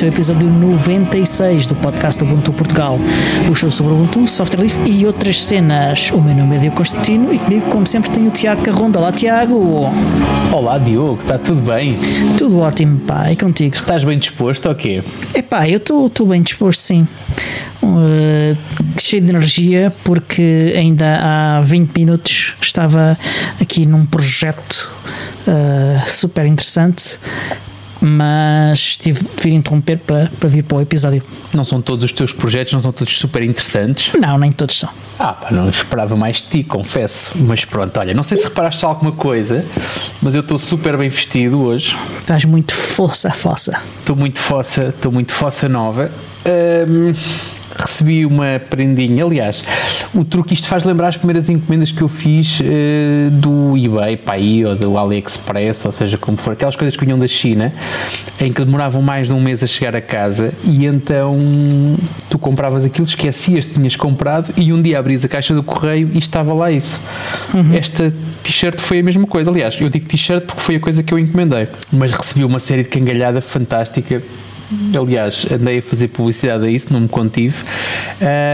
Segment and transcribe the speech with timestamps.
[0.00, 2.98] Este é o episódio 96 do podcast Ubuntu Portugal.
[3.50, 6.10] O show sobre Ubuntu, software livre e outras cenas.
[6.10, 8.98] O meu nome é Diogo Constantino e comigo, como sempre, tenho o Tiago Carronda.
[8.98, 9.92] Olá, Tiago!
[10.50, 11.98] Olá, Diogo, está tudo bem?
[12.38, 13.76] Tudo ótimo, pá, e contigo?
[13.76, 15.02] Estás bem disposto ou quê?
[15.34, 17.06] É pá, eu estou bem disposto, sim.
[17.82, 18.56] Uh,
[18.98, 23.18] cheio de energia, porque ainda há 20 minutos estava
[23.60, 24.90] aqui num projeto
[25.46, 27.18] uh, super interessante
[28.00, 31.22] mas tive de vir interromper para, para vir para o episódio.
[31.54, 34.12] Não são todos os teus projetos, não são todos super interessantes?
[34.18, 34.88] Não, nem todos são.
[35.18, 37.32] Ah, pá, não esperava mais de ti, confesso.
[37.36, 39.64] Mas pronto, olha, não sei se reparaste alguma coisa,
[40.22, 41.96] mas eu estou super bem vestido hoje.
[42.20, 43.78] Estás muito força fossa.
[43.98, 46.10] Estou muito fossa, estou muito fossa nova.
[46.46, 47.12] Um,
[47.80, 49.24] recebi uma prendinha.
[49.24, 49.62] Aliás,
[50.14, 54.34] o truque isto faz lembrar as primeiras encomendas que eu fiz uh, do eBay, para
[54.34, 57.72] aí, ou do AliExpress, ou seja, como for, aquelas coisas que vinham da China,
[58.40, 61.38] em que demoravam mais de um mês a chegar a casa e então
[62.28, 66.10] tu compravas aquilo, esquecias que tinhas comprado e um dia abrias a caixa do correio
[66.12, 67.00] e estava lá isso.
[67.54, 67.74] Uhum.
[67.74, 69.50] Esta t-shirt foi a mesma coisa.
[69.50, 72.82] Aliás, eu digo t-shirt porque foi a coisa que eu encomendei, mas recebi uma série
[72.82, 74.22] de cangalhada fantástica
[74.96, 77.64] Aliás, andei a fazer publicidade a isso, não me contive.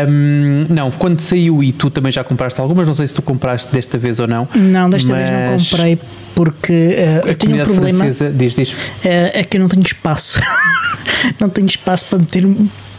[0.08, 3.72] Um, não, quando saiu e tu também já compraste algumas, não sei se tu compraste
[3.72, 4.48] desta vez ou não.
[4.54, 5.98] Não, desta vez não comprei
[6.34, 7.98] porque uh, eu tenho um problema.
[7.98, 8.70] Francesa, diz, diz.
[8.70, 10.40] Uh, é que eu não tenho espaço.
[11.40, 12.46] não tenho espaço para meter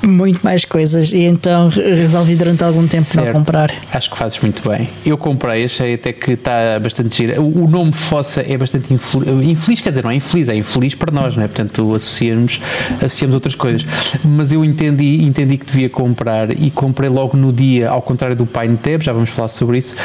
[0.08, 3.26] muito mais coisas e então resolvi durante algum tempo certo.
[3.26, 3.72] não comprar.
[3.92, 4.90] Acho que fazes muito bem.
[5.06, 7.42] Eu comprei, achei até que está bastante gira.
[7.42, 10.96] O, o nome Fossa é bastante infeliz, infeliz, quer dizer, não é infeliz, é infeliz
[10.96, 11.48] para nós, não é?
[11.48, 12.62] Portanto, associamos,
[12.98, 13.86] associamos outras coisas.
[14.24, 18.46] Mas eu entendi, entendi que devia comprar e comprei logo no dia, ao contrário do
[18.46, 19.96] Pine Tab, já vamos falar sobre isso,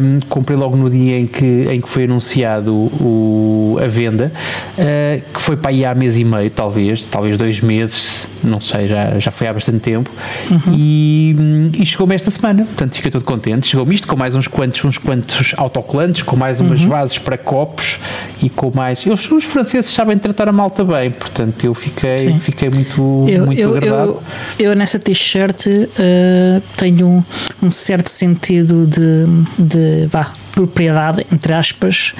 [0.00, 4.32] um, comprei logo no dia em que, em que foi anunciado o, a venda,
[4.78, 8.88] uh, que foi para aí há mês e meio, talvez, talvez dois meses, não sei,
[8.88, 10.10] já, já, foi há bastante tempo,
[10.50, 10.74] uhum.
[10.74, 13.66] e, e chegou-me esta semana, portanto fiquei todo contente.
[13.66, 16.88] Chegou-me isto com mais uns quantos, uns quantos autocolantes, com mais umas uhum.
[16.88, 17.98] bases para copos
[18.42, 19.04] e com mais.
[19.06, 23.60] Eles, os franceses sabem tratar a malta bem, portanto eu fiquei, fiquei muito, eu, muito
[23.60, 24.22] eu, agradado.
[24.58, 27.24] Eu, eu nessa t-shirt uh, tenho um,
[27.62, 29.26] um, certo sentido de,
[29.58, 32.12] de vá, propriedade, entre aspas,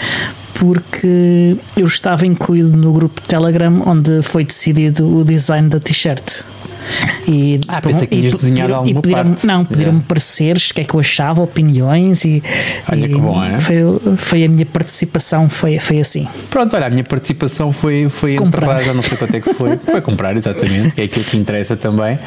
[0.54, 6.44] porque eu estava incluído no grupo de Telegram onde foi decidido o design da t-shirt.
[7.26, 9.46] E, ah, pensei que desenhar pediram, alguma pediram, parte.
[9.46, 10.08] Não, pediram-me yeah.
[10.08, 12.42] pareceres, o que é que eu achava, opiniões e,
[12.90, 13.60] olha e que bom, é?
[13.60, 13.76] foi,
[14.16, 16.26] foi a minha participação, foi, foi assim.
[16.50, 19.76] Pronto, olha, a minha participação foi, foi comprar, já não sei quanto é que foi,
[19.84, 22.18] foi comprar, exatamente, que é aquilo que interessa também.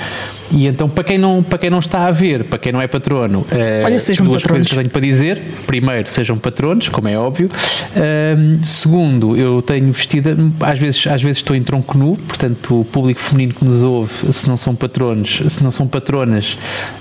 [0.52, 2.88] E então, para quem não, para quem não está a ver, para quem não é
[2.88, 4.44] patrono, olha, uh, duas patronos.
[4.44, 5.42] coisas que eu tenho para dizer.
[5.66, 7.50] Primeiro, sejam patronos, como é óbvio.
[7.50, 12.86] Uh, segundo, eu tenho vestida, às vezes, às vezes estou em tronco nu, portanto, o
[12.86, 16.58] público feminino que nos ouve, se não são patronos, se não são patronas,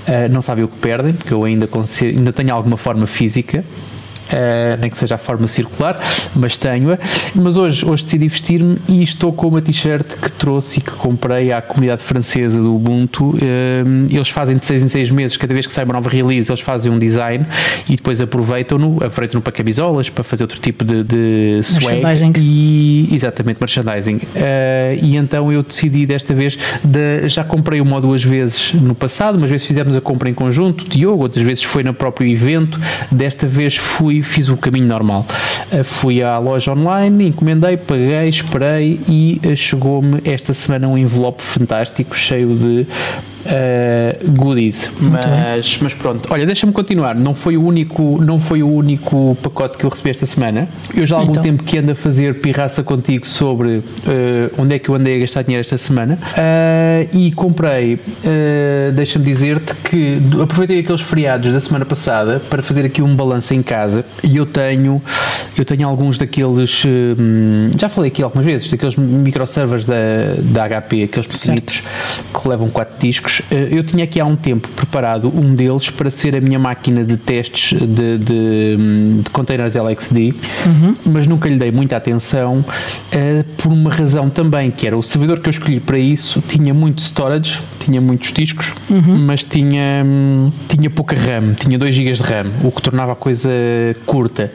[0.09, 1.69] uh, não sabem o que perdem, porque eu ainda,
[2.03, 3.65] ainda tenho alguma forma física.
[4.35, 5.97] Uh, nem que seja a forma circular,
[6.35, 6.99] mas tenho-a.
[7.35, 11.53] Mas hoje, hoje decidi vestir-me e estou com uma t-shirt que trouxe e que comprei
[11.53, 13.31] à comunidade francesa do Ubuntu.
[13.31, 13.39] Uh,
[14.11, 16.61] eles fazem de 6 em 6 meses, cada vez que sai uma nova release, eles
[16.61, 17.47] fazem um design
[17.89, 22.03] e depois aproveitam-no, aproveitam-no para camisolas, para fazer outro tipo de, de swag.
[22.03, 22.33] Merchandising.
[22.37, 24.17] E, exatamente, merchandising.
[24.17, 28.97] Uh, e então eu decidi desta vez, de, já comprei uma ou duas vezes no
[28.97, 32.81] passado, umas vezes fizemos a compra em conjunto, Diogo, outras vezes foi no próprio evento,
[33.13, 35.27] desta vez fui fiz o caminho normal.
[35.73, 41.43] Uh, fui à loja online, encomendei, paguei, esperei e uh, chegou-me esta semana um envelope
[41.43, 42.87] fantástico cheio de
[43.45, 44.91] uh, goodies.
[45.01, 47.15] Mas, mas pronto, olha, deixa-me continuar.
[47.15, 50.69] Não foi, o único, não foi o único pacote que eu recebi esta semana.
[50.95, 51.43] Eu já há algum então.
[51.43, 53.83] tempo que ando a fazer pirraça contigo sobre uh,
[54.59, 57.99] onde é que eu andei a gastar dinheiro esta semana uh, e comprei,
[58.95, 63.63] deixa-me dizer-te que aproveitei aqueles feriados da semana passada para fazer aqui um balanço em
[63.63, 65.03] casa e eu tenho,
[65.57, 66.85] eu tenho alguns daqueles,
[67.77, 69.95] já falei aqui algumas vezes, daqueles microservers da,
[70.39, 71.83] da HP, aqueles pequenitos
[72.33, 76.11] que levam 4 discos eh, eu tinha aqui há um tempo preparado um deles para
[76.11, 78.77] ser a minha máquina de testes de, de,
[79.23, 80.35] de containers LXD,
[80.67, 80.97] uhum.
[81.07, 85.41] mas nunca lhe dei muita atenção uh, por uma razão também, que era o servidor
[85.41, 89.19] que eu escolhi para isso tinha muito storage, tinha muitos discos, uhum.
[89.27, 93.17] mas tinha, hum, tinha pouca RAM, tinha 2 GB de RAM, o que tornava a
[93.17, 93.51] coisa
[94.07, 94.53] curta.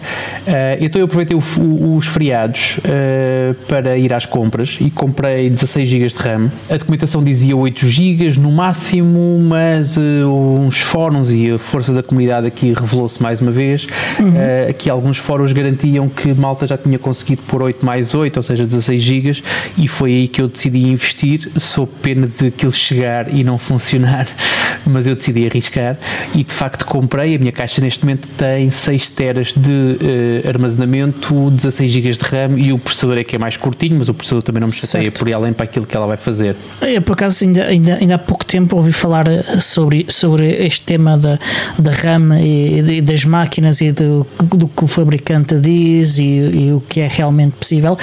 [0.47, 5.49] Uh, então eu aproveitei o, o, os feriados uh, para ir às compras e comprei
[5.49, 6.51] 16 GB de RAM.
[6.69, 11.92] A documentação dizia 8 GB, no máximo máximo, mas uh, uns fóruns e a força
[11.92, 13.88] da comunidade aqui revelou-se mais uma vez.
[14.19, 14.30] Uhum.
[14.30, 18.44] Uh, aqui alguns fóruns garantiam que Malta já tinha conseguido por 8 mais 8, ou
[18.44, 19.44] seja, 16 gigas,
[19.75, 24.27] e foi aí que eu decidi investir, sob pena de aquilo chegar e não funcionar,
[24.86, 25.98] mas eu decidi arriscar
[26.36, 27.36] e de facto comprei.
[27.36, 32.60] A minha caixa neste momento tem 6 teras de uh, armazenamento, 16 GB de RAM
[32.60, 35.06] e o processador é que é mais curtinho, mas o processador também não me chateia
[35.06, 35.18] certo.
[35.18, 36.56] por ir além para aquilo que ela vai fazer.
[36.81, 40.81] Eu, por acaso, ainda, ainda, ainda há pouco tempo ouvi falar eh, sobre, sobre este
[40.85, 41.39] tema da,
[41.77, 46.73] da RAM e, e das máquinas e do, do que o fabricante diz e, e
[46.73, 47.97] o que é realmente possível.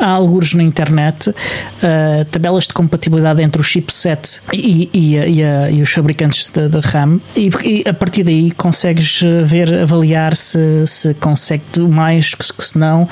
[0.00, 5.70] Há alguns na internet uh, tabelas de compatibilidade entre o chipset e, e, e, a,
[5.70, 11.80] e os fabricantes de RAM e, a partir daí consegues ver, avaliar se, se consegue
[11.80, 13.08] mais, se não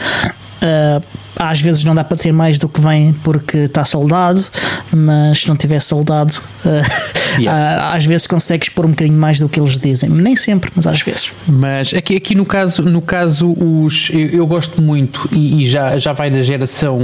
[0.56, 1.03] Uh,
[1.38, 4.43] às vezes não dá para ter mais do que vem porque está soldado,
[4.91, 6.32] mas se não tiver soldado,
[6.64, 6.70] uh,
[7.38, 7.93] yeah.
[7.93, 10.08] às vezes consegues pôr um bocadinho mais do que eles dizem.
[10.08, 11.32] Nem sempre, mas às vezes.
[11.47, 15.99] Mas aqui, aqui no caso, no caso os, eu, eu gosto muito e, e já,
[15.99, 16.99] já vai na geração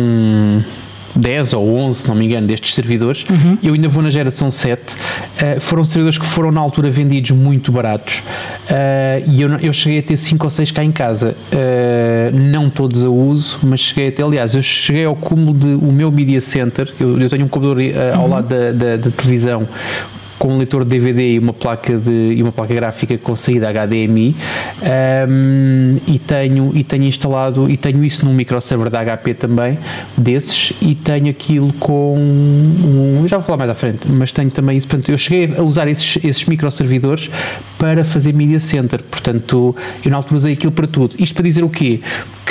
[1.15, 3.25] 10 ou 11, se não me engano, destes servidores.
[3.29, 3.59] Uhum.
[3.63, 4.81] Eu ainda vou na geração 7.
[4.81, 4.97] Uh,
[5.39, 9.99] eh, foram servidores que foram na altura vendidos muito baratos uh, e eu, eu cheguei
[9.99, 11.37] a ter 5 ou 6 cá em casa.
[11.53, 15.93] Uh, não todos a uso, mas cheguei até, aliás, eu cheguei ao cúmulo de o
[15.93, 16.93] meu Media Center.
[16.99, 17.83] Eu, eu tenho um computador
[18.15, 18.31] ao uhum.
[18.31, 19.67] lado da, da, da televisão
[20.43, 23.73] com um leitor de DVD e uma placa de e uma placa gráfica com saída
[23.73, 24.35] HDMI
[25.29, 29.79] um, e tenho e tenho instalado e tenho isso num microserver da HP também
[30.19, 34.77] desses e tenho aquilo com um, já vou falar mais à frente mas tenho também
[34.77, 34.89] isso.
[34.89, 37.31] Portanto eu cheguei a usar esses esses microservidores
[37.83, 39.75] para fazer media center portanto
[40.05, 41.99] eu na altura usei aquilo para tudo isto para dizer o quê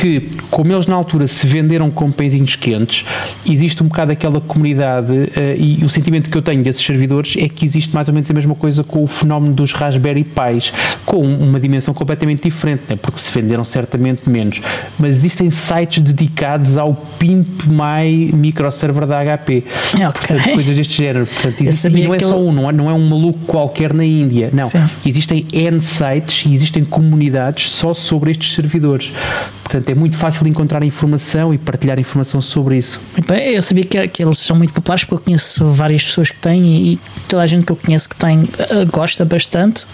[0.02, 3.06] que, como eles na altura se venderam com pãezinhos quentes,
[3.48, 7.48] existe um bocado aquela comunidade uh, e o sentimento que eu tenho desses servidores é
[7.48, 10.74] que existe mais ou menos a mesma coisa com o fenómeno dos Raspberry Pis,
[11.06, 12.96] com uma dimensão completamente diferente, né?
[12.96, 14.62] porque se venderam certamente menos.
[14.98, 19.64] Mas existem sites dedicados ao Pimp My microserver da HP,
[19.94, 20.06] okay.
[20.12, 21.28] portanto, coisas deste género.
[21.28, 24.04] Portanto, existe, e não é só um, não é, não é um maluco qualquer na
[24.04, 24.68] Índia, não.
[24.68, 24.84] Sim.
[25.22, 29.14] Existem N sites e existem comunidades só sobre estes servidores.
[29.64, 33.00] Portanto, é muito fácil encontrar informação e partilhar informação sobre isso.
[33.14, 36.32] Muito bem, eu sabia que, que eles são muito populares porque eu conheço várias pessoas
[36.32, 38.48] que têm e, toda a gente que eu conheço que tem uh,
[38.92, 39.86] gosta bastante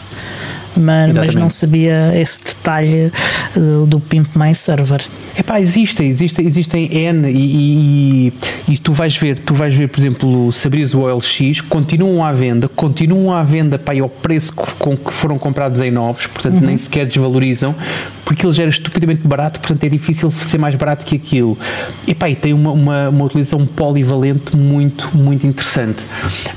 [0.80, 3.12] mas, mas não sabia esse detalhe
[3.54, 5.02] do, do Pimp My Server.
[5.38, 8.32] Epá, existem, existem, existem N e,
[8.68, 12.24] e, e, tu vais ver, tu vais ver, por exemplo, se abris o OLX, continuam
[12.24, 16.56] à venda, continuam à venda pá, ao preço com que foram comprados em novos, portanto
[16.56, 16.68] uhum.
[16.68, 17.76] nem sequer desvalorizam,
[18.26, 21.58] porque ele já era estupidamente barato, portanto é difícil ser mais barato que aquilo.
[22.08, 26.04] Epá, e tem uma, uma, uma utilização polivalente muito, muito interessante.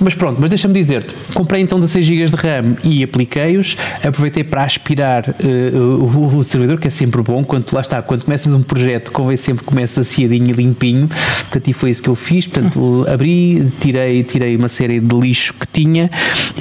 [0.00, 3.76] Mas pronto, mas deixa-me dizer-te, comprei então 16 GB de RAM e apliquei-os,
[4.11, 8.25] aproveitei para aspirar uh, o, o, servidor, que é sempre bom, quando lá está, quando
[8.25, 12.09] começas um projeto, convém sempre que começa aciadinho e limpinho, portanto, e foi isso que
[12.09, 16.11] eu fiz, portanto, abri, tirei, tirei uma série de lixo que tinha.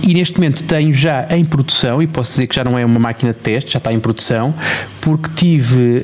[0.08, 3.00] E neste momento tenho já em produção, e posso dizer que já não é uma
[3.00, 4.54] máquina de teste, já está em produção,
[5.02, 6.04] porque tive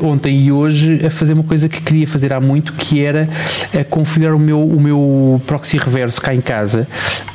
[0.00, 3.28] uh, ontem e hoje a fazer uma coisa que queria fazer há muito, que era
[3.74, 6.86] uh, configurar o meu, o meu proxy reverso cá em casa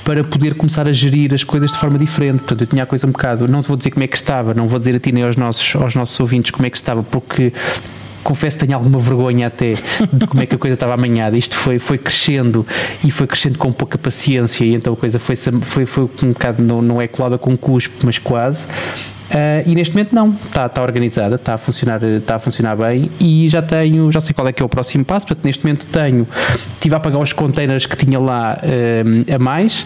[0.03, 2.39] para poder começar a gerir as coisas de forma diferente.
[2.39, 4.53] Portanto, eu tinha a coisa um bocado, não te vou dizer como é que estava,
[4.53, 7.03] não vou dizer a ti nem aos nossos, aos nossos ouvintes como é que estava,
[7.03, 7.51] porque
[8.23, 9.75] confesso que tenho alguma vergonha até
[10.11, 11.37] de como é que a coisa estava amanhada.
[11.37, 12.65] Isto foi, foi crescendo
[13.03, 16.61] e foi crescendo com pouca paciência e então a coisa foi, foi, foi um bocado,
[16.61, 18.63] não, não é colada com cuspe, mas quase.
[19.27, 23.11] Uh, e neste momento não, está, está organizada, está a, funcionar, está a funcionar bem
[23.19, 25.85] e já tenho, já sei qual é que é o próximo passo, portanto neste momento
[25.87, 26.25] tenho,
[26.71, 29.85] estive a pagar os containers que tinha lá uh, a mais,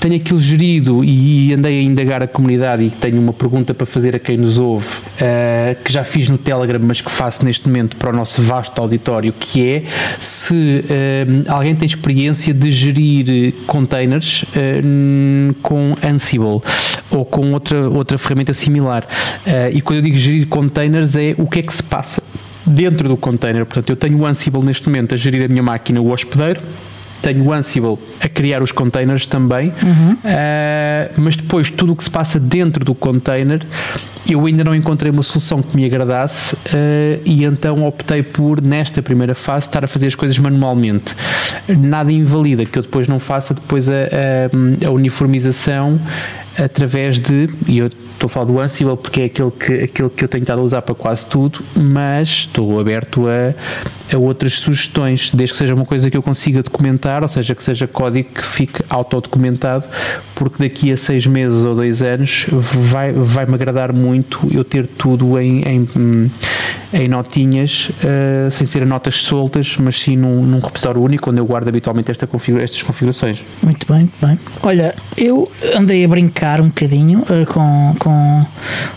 [0.00, 4.14] tenho aquilo gerido e andei a indagar a comunidade e tenho uma pergunta para fazer
[4.14, 7.96] a quem nos ouve, uh, que já fiz no Telegram, mas que faço neste momento
[7.96, 9.82] para o nosso vasto auditório, que é
[10.20, 10.84] se
[11.48, 14.44] alguém tem experiência de gerir containers
[15.62, 16.60] com Ansible
[17.10, 19.06] ou com outra, outra ferramenta similar.
[19.46, 22.22] Uh, e quando eu digo gerir containers é o que é que se passa
[22.66, 23.64] dentro do container.
[23.64, 26.60] Portanto, eu tenho o Ansible neste momento a gerir a minha máquina, o hospedeiro
[27.22, 30.12] tenho o Ansible a criar os containers também, uhum.
[30.12, 33.64] uh, mas depois tudo o que se passa dentro do container
[34.28, 36.58] eu ainda não encontrei uma solução que me agradasse uh,
[37.24, 41.14] e então optei por, nesta primeira fase, estar a fazer as coisas manualmente.
[41.66, 45.98] Nada invalida que eu depois não faça depois a, a, a uniformização
[46.58, 50.24] através de, e eu estou a falar do Ansible porque é aquele que, aquele que
[50.24, 53.54] eu tenho estado a usar para quase tudo, mas estou aberto a,
[54.14, 57.62] a outras sugestões, desde que seja uma coisa que eu consiga documentar, ou seja, que
[57.62, 59.86] seja código que fique autodocumentado,
[60.34, 65.38] porque daqui a seis meses ou dois anos vai, vai-me agradar muito eu ter tudo
[65.38, 66.30] em, em,
[66.92, 71.44] em notinhas, uh, sem ser notas soltas, mas sim num, num repositório único, onde eu
[71.44, 73.42] guardo habitualmente esta configura, estas configurações.
[73.62, 74.38] Muito bem, muito bem.
[74.62, 78.46] Olha, eu andei a brincar um bocadinho uh, com, com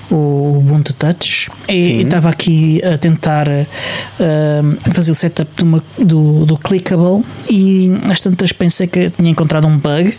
[0.10, 6.58] o Ubuntu Touch e estava aqui a tentar uh, fazer o setup uma, do, do
[6.58, 10.18] Clickable e às tantas pensei que tinha encontrado um bug.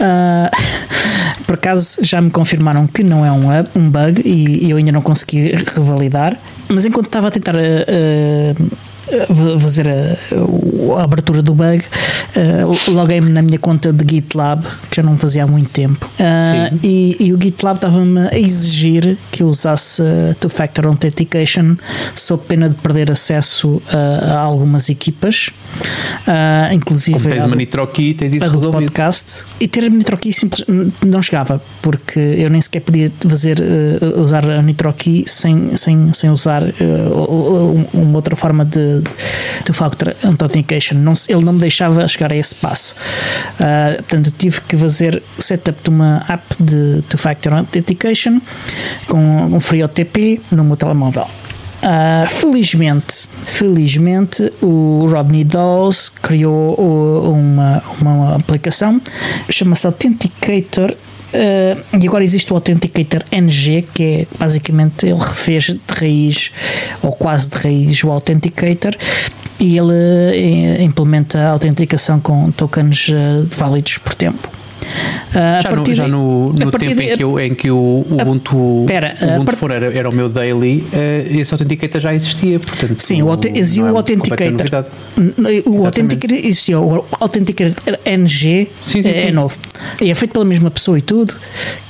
[0.00, 0.50] Uh,
[1.52, 3.44] por acaso já me confirmaram que não é um,
[3.76, 6.34] um bug e, e eu ainda não consegui revalidar,
[6.66, 8.70] mas enquanto estava a tentar uh, uh,
[9.60, 11.84] fazer a, a, abertura do bug,
[12.36, 16.78] uh, loguei-me na minha conta de GitLab, que já não fazia há muito tempo, uh,
[16.82, 20.02] e, e, o GitLab estava-me a exigir que eu usasse
[20.40, 21.76] Two-Factor Authentication.
[22.14, 25.50] Sob pena de perder acesso a, a algumas equipas,
[26.26, 28.72] uh, inclusive Como tens uma NitroKey, tens isso resolvido.
[28.72, 30.64] podcast, e ter a NitroKey simples,
[31.04, 33.58] não chegava, porque eu nem sequer podia fazer,
[34.16, 36.62] usar a NitroKey sem, sem, sem usar
[37.92, 40.96] uma outra forma de, de Factor Authentication.
[40.96, 42.94] Não, ele não me deixava chegar a esse passo.
[43.54, 48.40] Uh, portanto, tive que fazer o setup de uma app de Two Factor Authentication
[49.08, 51.26] com um FreeOTP no meu telemóvel.
[51.82, 56.76] Uh, felizmente, felizmente, o Rodney Dawes criou
[57.32, 59.00] uma, uma aplicação
[59.50, 60.94] chama-se Authenticator
[61.32, 66.50] Uh, e agora existe o Authenticator NG, que é basicamente ele refez de raiz,
[67.02, 68.94] ou quase de raiz, o Authenticator,
[69.58, 74.61] e ele uh, implementa a autenticação com tokens uh, válidos por tempo.
[74.82, 78.84] Uh, já, no, já no, no tempo de, em, que eu, em que o Ubuntu,
[78.86, 82.58] pera, o Ubuntu for era, era, o meu daily, uh, esse Authenticator já existia.
[82.60, 84.84] Portanto, sim, o, existiu é o Authenticator.
[85.66, 89.32] O Authenticator existia, o Authenticator NG sim, sim, é, sim.
[89.32, 89.58] novo.
[90.00, 91.34] E é feito pela mesma pessoa e tudo,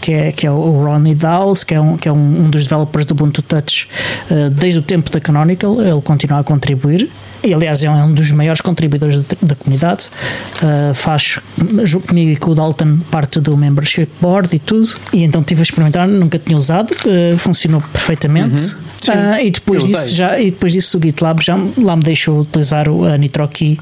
[0.01, 3.07] que é, que é o Ronnie Dowles, que é um, que é um, dos developers
[3.07, 3.89] do Ubuntu Touch
[4.31, 7.11] uh, desde o tempo da Canonical, ele continua a contribuir
[7.45, 10.09] e aliás é um dos maiores contribuidores da, da comunidade,
[10.63, 11.39] uh, faz
[12.07, 15.65] comigo e com o Dalton parte do membership board e tudo, e então estive a
[15.65, 18.63] experimentar, nunca tinha usado, uh, funcionou perfeitamente.
[18.63, 18.83] Uhum.
[19.09, 22.87] Uh, e, depois disso, já, e depois disso o GitLab já lá me deixou utilizar
[22.89, 23.79] a NitroKey,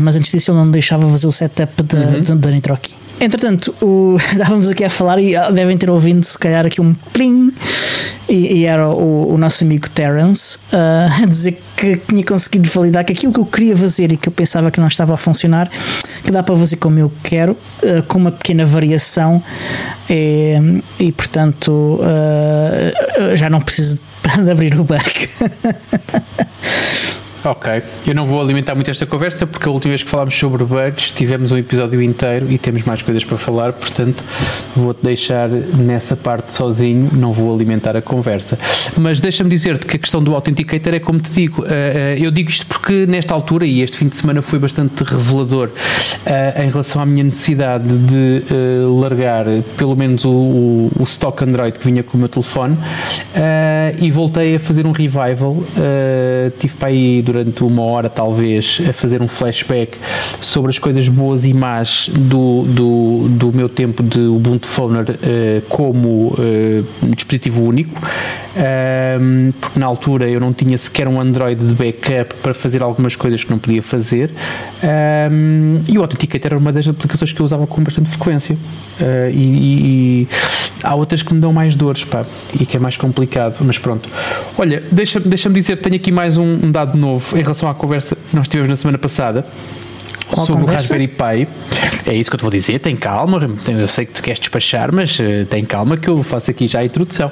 [0.00, 2.38] mas antes disso ele não me deixava fazer o setup da, uhum.
[2.38, 2.99] da NitroKey.
[3.20, 7.52] Entretanto, o, estávamos aqui a falar e devem ter ouvido se calhar aqui um plim
[8.26, 13.04] e, e era o, o, nosso amigo Terence uh, a dizer que tinha conseguido validar
[13.04, 15.70] que aquilo que eu queria fazer e que eu pensava que não estava a funcionar,
[16.24, 19.42] que dá para fazer como eu quero, uh, com uma pequena variação
[20.08, 23.98] e, e portanto uh, já não preciso
[24.42, 25.28] de abrir o bug.
[27.42, 30.62] Ok, eu não vou alimentar muito esta conversa porque a última vez que falámos sobre
[30.62, 34.22] bugs tivemos um episódio inteiro e temos mais coisas para falar, portanto
[34.76, 38.58] vou-te deixar nessa parte sozinho, não vou alimentar a conversa.
[38.98, 42.30] Mas deixa-me dizer-te que a questão do Authenticator é como te digo, eh, eh, eu
[42.30, 45.70] digo isto porque nesta altura, e este fim de semana foi bastante revelador
[46.26, 48.42] eh, em relação à minha necessidade de
[49.00, 49.46] largar
[49.78, 52.76] pelo menos o, o stock Android que vinha com o meu telefone
[53.98, 55.56] e voltei a fazer um revival,
[56.58, 59.96] tive para aí durante uma hora, talvez, a fazer um flashback
[60.40, 65.62] sobre as coisas boas e más do, do, do meu tempo de Ubuntu Phoner uh,
[65.68, 68.00] como uh, dispositivo único,
[69.20, 73.14] um, porque na altura eu não tinha sequer um Android de backup para fazer algumas
[73.14, 74.30] coisas que não podia fazer,
[75.30, 78.56] um, e o Authenticator era uma das aplicações que eu usava com bastante frequência.
[79.00, 80.28] Uh, e, e,
[80.82, 82.24] há outras que me dão mais dores, pá,
[82.58, 84.08] e que é mais complicado, mas pronto.
[84.58, 87.74] Olha, deixa-me deixa dizer que tenho aqui mais um, um dado novo em relação à
[87.74, 89.44] conversa que nós tivemos na semana passada.
[90.30, 90.94] Qual sobre conversa?
[90.94, 91.48] o Raspberry Pi.
[92.06, 94.92] É isso que eu te vou dizer, tem calma, eu sei que tu queres despachar,
[94.92, 97.30] mas uh, tem calma que eu faço aqui já a introdução.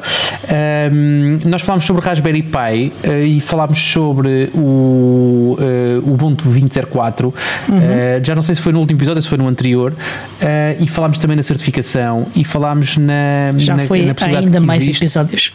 [0.92, 7.24] Um, nós falámos sobre o Raspberry Pi uh, e falámos sobre o uh, Ubuntu 20.04,
[7.24, 7.34] uhum.
[8.22, 9.92] já não sei se foi no último episódio, se foi no anterior,
[10.78, 13.52] e falámos também na certificação e falámos na.
[13.56, 15.04] Já na, foi na ainda mais existe.
[15.04, 15.52] episódios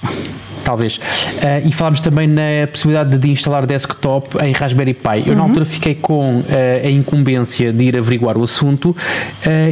[0.64, 0.98] talvez.
[0.98, 5.24] Uh, e falámos também na possibilidade de instalar desktop em Raspberry Pi.
[5.26, 5.36] Eu uhum.
[5.36, 6.46] na altura fiquei com uh,
[6.84, 8.96] a incumbência de ir averiguar o assunto uh,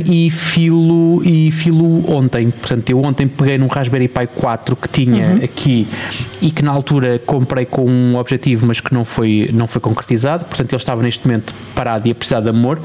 [0.06, 2.52] e filo e filo ontem.
[2.52, 5.44] Portanto, eu ontem peguei num Raspberry Pi 4 que tinha uhum.
[5.44, 5.88] aqui
[6.42, 10.46] e que na altura comprei com um objetivo, mas que não foi, não foi concretizado.
[10.46, 12.80] Portanto, ele estava neste momento parado e a precisar de amor.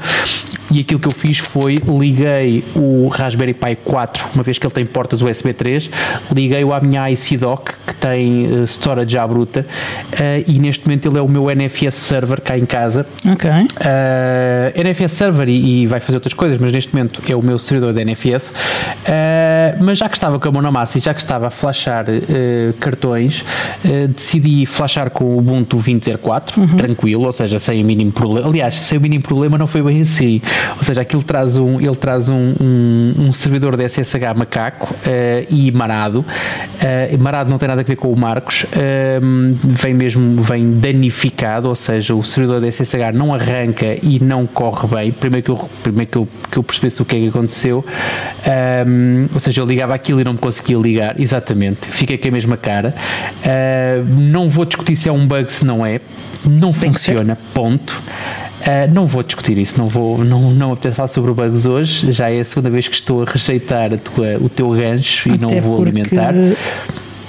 [0.71, 4.73] E aquilo que eu fiz foi liguei o Raspberry Pi 4, uma vez que ele
[4.73, 5.89] tem portas USB 3,
[6.33, 9.65] liguei-o à minha IC Dock, que tem uh, storage à bruta,
[10.13, 13.05] uh, e neste momento ele é o meu NFS server cá em casa.
[13.25, 13.49] Ok.
[13.49, 17.57] Uh, NFS server e, e, vai fazer outras coisas, mas neste momento é o meu
[17.57, 18.53] servidor da NFS.
[19.79, 22.05] mas já que estava com a mão na massa e já que estava a flashar
[22.79, 23.43] cartões,
[24.15, 26.67] decidi flashar com o Ubuntu 20.04, uhum.
[26.77, 28.47] tranquilo, ou seja, sem o mínimo problema.
[28.47, 30.41] Aliás, sem o mínimo problema não foi bem assim.
[30.77, 35.47] Ou seja, aquilo traz um, ele traz um, um, um servidor de SSH macaco uh,
[35.49, 36.19] e marado.
[36.19, 38.67] Uh, marado não tem nada a ver com o Marcos, uh,
[39.63, 44.87] vem mesmo vem danificado, ou seja, o servidor de SSH não arranca e não corre
[44.87, 45.11] bem.
[45.11, 47.83] Primeiro que eu, primeiro que eu, que eu percebesse o que é que aconteceu,
[49.33, 52.57] ou seja, eu ligava aquilo e não me conseguia ligar, exatamente, fiquei com a mesma
[52.57, 52.93] cara.
[54.05, 55.99] não vou discutir se é um bug, se não é,
[56.45, 58.01] não Tem funciona, ponto.
[58.61, 62.11] Uh, não vou discutir isso, não vou, não, não apetece falar sobre bugs hoje.
[62.11, 65.37] Já é a segunda vez que estou a rejeitar a tua, o teu gancho Até
[65.37, 66.33] e não vou alimentar.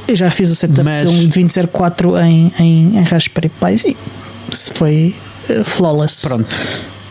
[0.06, 3.96] Eu já fiz o setup Mas, de um 2004 em, em, em Raspberry Pi e
[4.74, 5.14] foi
[5.50, 6.26] uh, flawless.
[6.26, 6.56] Pronto.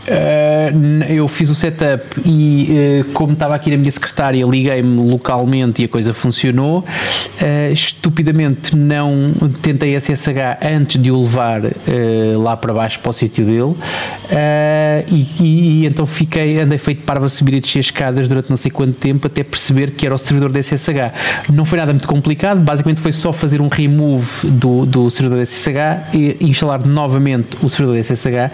[0.08, 5.82] Uh, eu fiz o setup e, uh, como estava aqui na minha secretária, liguei-me localmente
[5.82, 6.78] e a coisa funcionou.
[6.80, 11.60] Uh, estupidamente não tentei SSH antes de o levar
[12.36, 13.74] lá para baixo para o sítio dele.
[15.10, 18.56] E, e, e, então fiquei, andei feito parva a subir e descer escadas durante não
[18.56, 21.50] sei quanto tempo até perceber que era o servidor da SSH.
[21.52, 25.46] Não foi nada muito complicado, basicamente foi só fazer um remove do, do servidor da
[25.46, 28.50] SSH e instalar novamente o servidor da SSH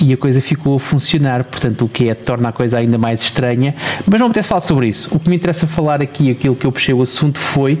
[0.00, 2.98] e a coisa ficou a funcionar funcionar, portanto, o que é torna a coisa ainda
[2.98, 3.74] mais estranha.
[4.06, 5.08] Mas não me interessa falar sobre isso.
[5.14, 7.78] O que me interessa falar aqui, aquilo que eu puxei o assunto, foi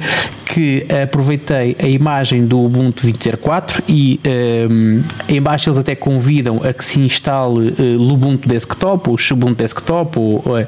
[0.48, 4.18] que aproveitei a imagem do Ubuntu 20.04 e
[4.70, 9.16] um, em baixo eles até convidam a que se instale uh, o Ubuntu Desktop, o
[9.34, 10.66] Ubuntu Desktop, ou uh,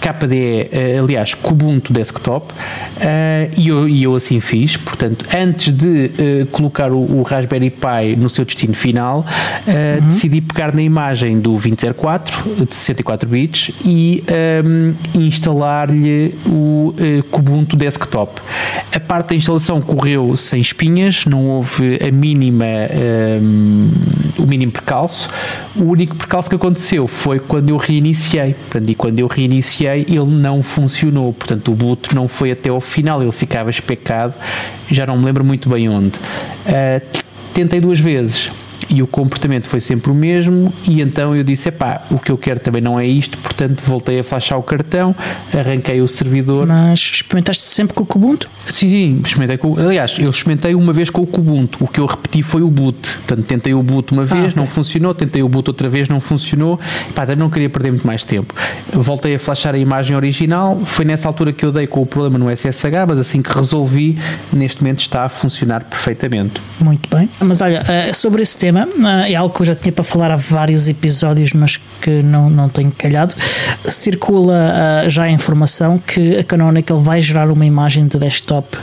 [0.00, 4.76] KDE, uh, aliás, Kubuntu Desktop, uh, e, eu, e eu assim fiz.
[4.76, 10.08] Portanto, antes de uh, colocar o, o, Raspberry Pi no seu destino final, uh, uhum.
[10.08, 14.22] decidi pegar na imagem do 2004 de 64 bits e
[14.64, 18.40] um, instalar-lhe o uh, Kubuntu Desktop.
[18.92, 22.64] A parte da instalação correu sem espinhas, não houve a mínima
[23.40, 23.90] um,
[24.38, 25.28] o mínimo percalço.
[25.76, 28.54] O único percalço que aconteceu foi quando eu reiniciei.
[28.54, 31.32] Portanto, e quando eu reiniciei, ele não funcionou.
[31.32, 34.34] Portanto, o boot não foi até ao final, ele ficava especado.
[34.90, 36.18] Já não me lembro muito bem onde.
[36.18, 37.20] Uh,
[37.54, 38.50] tentei duas vezes
[38.90, 42.36] e o comportamento foi sempre o mesmo e então eu disse, epá, o que eu
[42.36, 45.14] quero também não é isto, portanto voltei a flashar o cartão,
[45.56, 46.66] arranquei o servidor.
[46.66, 48.48] Mas experimentaste sempre com o Kubuntu?
[48.66, 52.06] Sim, sim, experimentei com, aliás, eu experimentei uma vez com o Kubuntu, o que eu
[52.06, 54.56] repeti foi o boot, portanto tentei o boot uma ah, vez, ah, okay.
[54.56, 56.78] não funcionou, tentei o boot outra vez, não funcionou,
[57.14, 58.54] pá, não queria perder muito mais tempo.
[58.92, 62.38] Voltei a flashar a imagem original, foi nessa altura que eu dei com o problema
[62.38, 64.18] no SSH, mas assim que resolvi,
[64.52, 66.60] neste momento está a funcionar perfeitamente.
[66.80, 68.79] Muito bem, mas olha, eh, sobre esse tema,
[69.26, 72.68] é algo que eu já tinha para falar há vários episódios, mas que não, não
[72.68, 73.34] tenho calhado.
[73.84, 74.72] Circula
[75.06, 78.76] uh, já a informação que a Canonical vai gerar uma imagem de desktop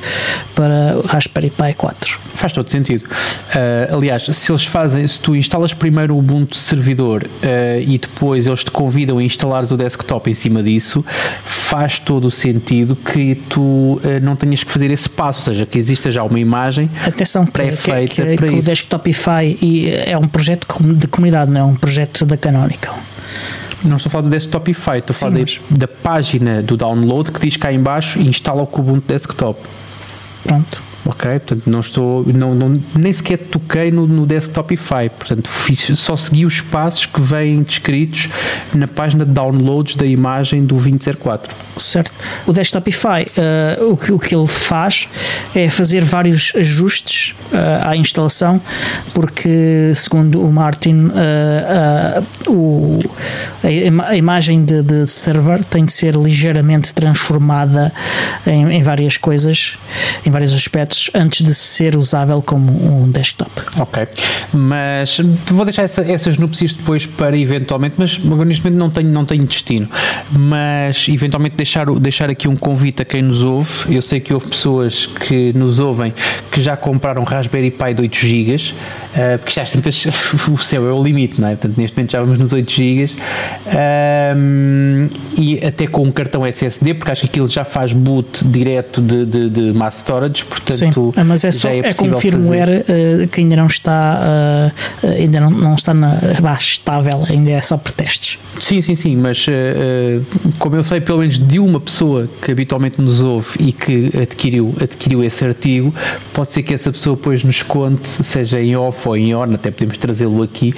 [0.55, 2.19] para o Raspberry Pi 4.
[2.35, 3.03] Faz todo sentido.
[3.03, 8.45] Uh, aliás, se eles fazem, se tu instalas primeiro o Ubuntu servidor uh, e depois
[8.47, 11.03] eles te convidam a instalares o desktop em cima disso,
[11.43, 15.77] faz todo o sentido que tu não tenhas que fazer esse passo, ou seja, que
[15.77, 16.89] exista já uma imagem
[17.45, 18.61] pré-feita que, que, para que isso.
[18.61, 22.97] o Desktopify e é um projeto de comunidade, não é um projeto da Canonical.
[23.83, 25.79] Não estou a falar do Desktopify, estou a falar Sim, mas...
[25.79, 29.59] da página do download que diz cá em baixo instala o Ubuntu Desktop.
[30.43, 31.31] Pronto ok?
[31.39, 36.45] Portanto, não estou, não, não, nem sequer toquei no, no Desktopify, portanto, fiz, só segui
[36.45, 38.29] os passos que vêm descritos
[38.73, 41.67] na página de downloads da imagem do 2004.
[41.77, 42.11] Certo.
[42.45, 45.07] O Desktopify, uh, o, que, o que ele faz
[45.53, 48.59] é fazer vários ajustes uh, à instalação,
[49.13, 52.99] porque, segundo o Martin, uh, o,
[53.63, 57.93] a, a, imagem de, de, server tem de ser ligeiramente transformada
[58.45, 59.77] em, em várias coisas,
[60.25, 63.51] em vários aspectos antes de ser usável como um desktop.
[63.79, 64.07] Ok,
[64.53, 69.25] mas vou deixar essa, essas núpcias depois para eventualmente, mas neste momento não tenho, não
[69.25, 69.89] tenho destino,
[70.31, 73.95] mas eventualmente deixar, deixar aqui um convite a quem nos ouve.
[73.95, 76.13] Eu sei que houve pessoas que nos ouvem
[76.51, 78.73] que já compraram Raspberry Pi de 8 GB,
[79.13, 80.05] uh, porque já tantas,
[80.51, 81.55] o céu é o limite, não é?
[81.55, 83.09] Portanto, neste momento já vamos nos 8 GB.
[84.35, 89.01] Um, e, até com um cartão SSD, porque acho que aquilo já faz boot direto
[89.01, 90.77] de, de, de mass storage, portanto
[91.13, 94.71] Sim, ah, mas é, só, é, é com firmware uh, que ainda não está
[95.03, 98.39] uh, ainda não, não está na, baixa, estável, ainda é só por testes.
[98.59, 99.45] Sim, sim, sim, mas
[100.57, 104.75] como eu sei pelo menos de uma pessoa que habitualmente nos ouve e que adquiriu,
[104.81, 105.93] adquiriu esse artigo,
[106.33, 109.71] pode ser que essa pessoa depois nos conte, seja em off ou em on, até
[109.71, 110.73] podemos trazê-lo aqui,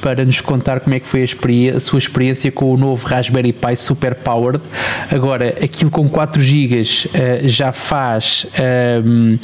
[0.00, 3.54] para nos contar como é que foi a, a, sua experiência com o novo Raspberry
[3.54, 4.62] Pi Super Powered.
[5.10, 9.38] Agora, aquilo com 4 GB uh, já faz uh,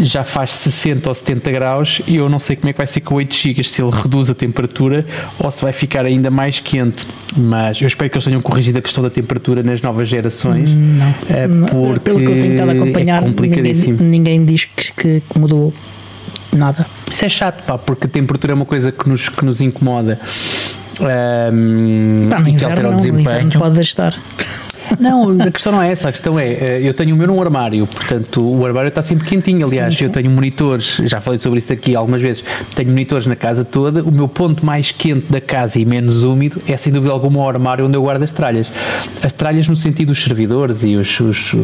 [0.00, 3.00] já faz 60 ou 70 graus e eu não sei como é que vai ser
[3.00, 5.04] com 8 GB, se ele reduz a temperatura
[5.38, 7.06] ou se vai ficar ainda mais quente.
[7.36, 10.70] Mas eu espero que eles tenham corrigido a questão da temperatura nas novas gerações.
[10.72, 15.20] Não, uh, porque pelo que eu tenho estado a acompanhar, é ninguém, ninguém diz que,
[15.20, 15.74] que mudou
[16.52, 16.86] nada.
[17.12, 20.18] Isso é chato, pá, porque a temperatura é uma coisa que nos, que nos incomoda
[21.00, 23.50] um, pá, e que altera o desempenho.
[23.58, 24.14] Pode estar.
[24.98, 27.40] Não, a questão não é essa, a questão é, eh, eu tenho o meu num
[27.40, 30.04] armário, portanto o armário está sempre quentinho, aliás, sim, sim.
[30.06, 34.02] eu tenho monitores, já falei sobre isso aqui algumas vezes, tenho monitores na casa toda,
[34.02, 37.48] o meu ponto mais quente da casa e menos úmido é sem dúvida alguma o
[37.48, 38.70] armário onde eu guardo as tralhas.
[39.22, 41.54] As tralhas no sentido dos servidores e os, os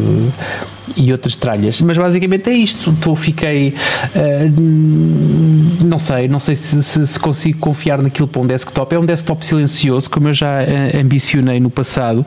[0.95, 6.81] e outras tralhas, mas basicamente é isto, estou, fiquei, uh, não sei, não sei se,
[6.81, 10.59] se, se, consigo confiar naquilo para um desktop, é um desktop silencioso, como eu já
[10.99, 12.25] ambicionei no passado,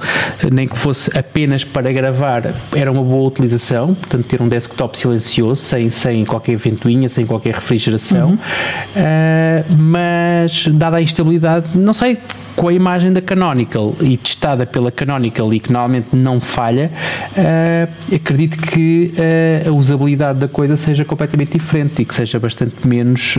[0.53, 4.98] nem que fosse fosse apenas para gravar, era uma boa utilização, portanto, ter um desktop
[4.98, 8.35] silencioso, sem, sem qualquer ventoinha, sem qualquer refrigeração, uhum.
[8.35, 12.18] uh, mas dada a instabilidade, não sei,
[12.57, 16.91] com a imagem da Canonical e testada pela Canonical e que normalmente não falha,
[17.37, 19.13] uh, acredito que
[19.65, 23.37] uh, a usabilidade da coisa seja completamente diferente e que seja bastante menos,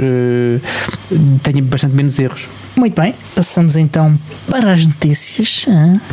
[1.44, 2.48] tenha bastante menos erros.
[2.76, 4.18] Muito bem, passamos então
[4.50, 5.66] para as notícias.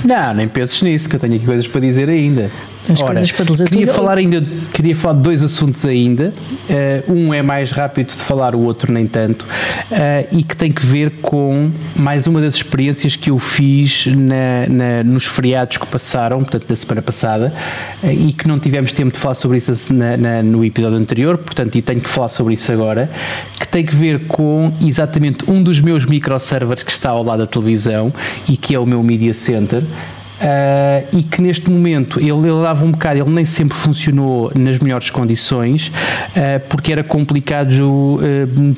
[0.04, 2.50] Não, nem penses nisso, que eu tenho aqui coisas para dizer ainda.
[2.88, 6.32] As Ora, coisas para dizer queria falar ainda queria falar de dois assuntos ainda.
[7.08, 9.42] Uh, um é mais rápido de falar o outro nem tanto.
[9.42, 14.66] Uh, e que tem que ver com mais uma das experiências que eu fiz na,
[14.68, 17.52] na, nos feriados que passaram portanto da semana passada
[18.02, 21.76] uh, e que não tivemos tempo de falar sobre isso na, no episódio anterior portanto
[21.76, 23.10] e tenho que falar sobre isso agora
[23.58, 27.46] que tem que ver com exatamente um dos meus microservers que está ao lado da
[27.46, 28.12] televisão
[28.48, 29.82] e que é o meu media center
[30.38, 34.78] Uh, e que neste momento ele, ele dava um bocado, ele nem sempre funcionou nas
[34.78, 38.20] melhores condições, uh, porque era complicado uh,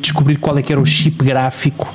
[0.00, 1.86] descobrir qual é que era o chip gráfico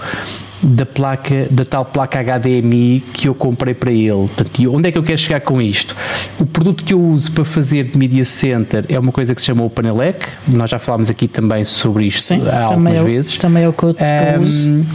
[0.62, 4.30] da placa, da tal placa HDMI que eu comprei para ele.
[4.36, 5.95] Portanto, onde é que eu quero chegar com isto?
[6.39, 9.47] O produto que eu uso para fazer de Media Center é uma coisa que se
[9.47, 13.38] chama OpenELEC, nós já falámos aqui também sobre isto Sim, há algumas é vezes.
[13.38, 14.86] Também é o que eu, que eu uso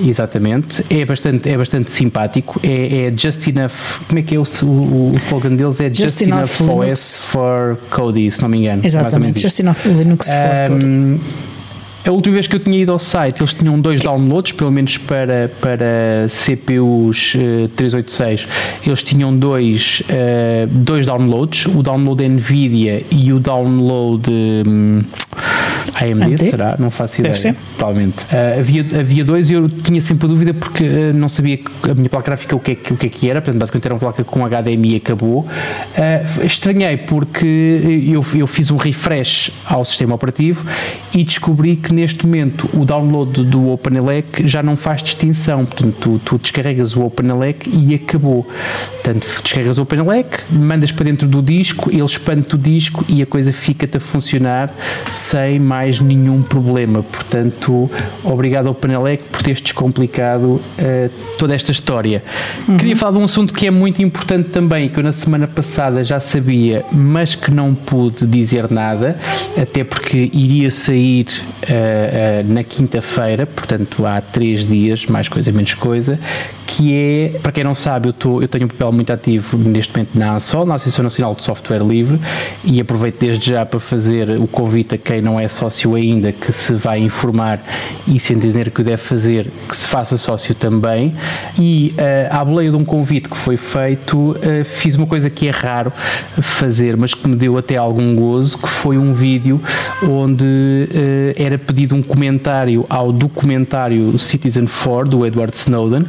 [0.00, 2.60] Exatamente, é bastante, é bastante simpático.
[2.62, 3.72] É, é just enough.
[4.06, 5.80] Como é que é o, o, o slogan deles?
[5.80, 8.82] É just, just enough, enough OS for Kodi, se não me engano.
[8.84, 11.20] Exatamente, just enough Linux for Kodi.
[12.04, 14.96] A última vez que eu tinha ido ao site, eles tinham dois downloads, pelo menos
[14.96, 18.48] para, para CPUs uh, 386,
[18.86, 25.02] eles tinham dois, uh, dois downloads, o download NVIDIA e o download um,
[25.94, 26.76] AMD, AMD, será?
[26.78, 27.34] Não faço ideia.
[27.34, 27.54] Deve ser.
[27.76, 28.22] Provavelmente.
[28.24, 31.94] Uh, havia, havia dois e eu tinha sempre a dúvida porque uh, não sabia a
[31.94, 34.00] minha placa gráfica o que, é, o que é que era, portanto, basicamente era uma
[34.00, 35.46] placa com HDMI e acabou.
[36.42, 40.64] Estranhei porque eu, eu fiz um refresh ao sistema operativo
[41.12, 46.20] e descobri que neste momento o download do OpenELEC já não faz distinção, portanto, tu,
[46.24, 48.46] tu descarregas o OpenELEC e acabou.
[48.94, 53.26] Portanto, descarregas o OpenELEC, mandas para dentro do disco, ele expande o disco e a
[53.26, 54.72] coisa fica-te a funcionar
[55.12, 57.02] sem mais nenhum problema.
[57.02, 57.90] Portanto,
[58.24, 60.60] obrigado ao Panelec por teres descomplicado uh,
[61.38, 62.22] toda esta história.
[62.68, 62.76] Uhum.
[62.76, 66.02] Queria falar de um assunto que é muito importante também, que eu na semana passada
[66.02, 69.16] já sabia, mas que não pude dizer nada,
[69.60, 71.26] até porque iria sair
[71.64, 76.18] uh, uh, na quinta-feira, portanto há três dias, mais coisa, menos coisa,
[76.66, 79.92] que é, para quem não sabe, eu, tô, eu tenho um papel muito ativo neste
[79.92, 82.18] momento na ANSOL, na Associação Nacional de Software Livre,
[82.64, 86.52] e aproveito desde já para fazer o convite a quem não é sócio ainda, que
[86.52, 87.60] se vai informar
[88.06, 91.14] e se entender que o deve fazer, que se faça sócio também.
[91.58, 95.48] E uh, à boleia de um convite que foi feito, uh, fiz uma coisa que
[95.48, 95.92] é raro
[96.40, 99.60] fazer, mas que me deu até algum gozo, que foi um vídeo
[100.02, 106.04] onde uh, era pedido um comentário ao documentário Citizen 4 do Edward Snowden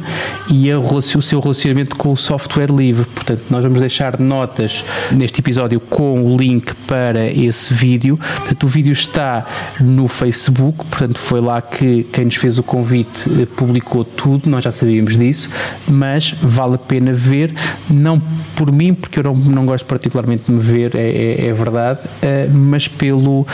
[0.50, 3.06] e o seu relacionamento com o software livre.
[3.06, 8.18] Portanto, nós vamos deixar notas neste episódio com o link para esse vídeo.
[8.38, 9.46] Portanto, o vídeo está
[9.80, 14.64] no Facebook, portanto foi lá que quem nos fez o convite eh, publicou tudo, nós
[14.64, 15.48] já sabíamos disso,
[15.86, 17.54] mas vale a pena ver,
[17.88, 18.20] não
[18.56, 22.00] por mim, porque eu não, não gosto particularmente de me ver, é, é, é verdade,
[22.04, 23.46] uh, mas pelo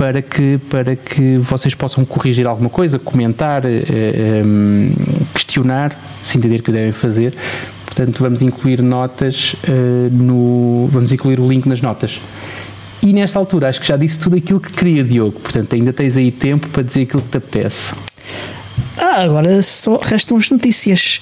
[0.00, 3.68] para que, para que vocês possam corrigir alguma coisa, comentar, uh,
[4.44, 4.92] um,
[5.34, 7.34] questionar, se entender que o devem fazer.
[7.84, 10.88] Portanto, vamos incluir notas uh, no.
[10.92, 12.20] Vamos incluir o link nas notas.
[13.02, 15.40] E nesta altura acho que já disse tudo aquilo que queria, Diogo.
[15.40, 17.94] Portanto, ainda tens aí tempo para dizer aquilo que te apetece.
[18.96, 21.20] Ah, agora só restam as notícias.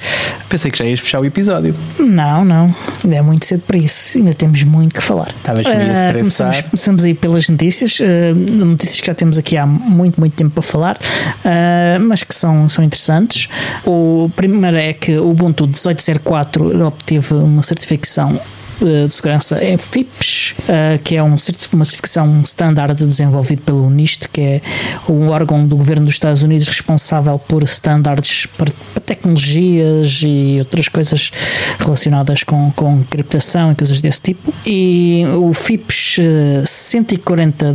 [0.49, 1.75] Pensei que já ias fechar o episódio.
[1.99, 2.75] Não, não.
[3.05, 4.17] Ainda é muito cedo para isso.
[4.17, 5.35] Ainda temos muito que falar.
[5.37, 7.99] Estavas meio uh, começamos, começamos aí pelas notícias.
[8.01, 12.35] Uh, notícias que já temos aqui há muito, muito tempo para falar, uh, mas que
[12.35, 13.49] são, são interessantes.
[13.85, 18.41] O primeiro é que o Ubuntu 18.04 obteve uma certificação
[18.85, 21.37] de segurança é FIPS, eh, que é um,
[21.73, 24.61] uma certificação standard desenvolvido pelo NIST, que é
[25.09, 28.73] um órgão do governo dos Estados Unidos responsável por standards para,
[29.05, 31.31] tecnologias e outras coisas
[31.79, 34.53] relacionadas com, com criptação e coisas desse tipo.
[34.67, 36.19] E o FIPS
[36.65, 37.75] 140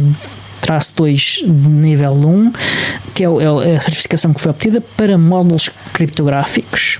[0.62, 2.54] traço 2 de nível 1,
[3.14, 7.00] que é, é a certificação que foi obtida para módulos criptográficos.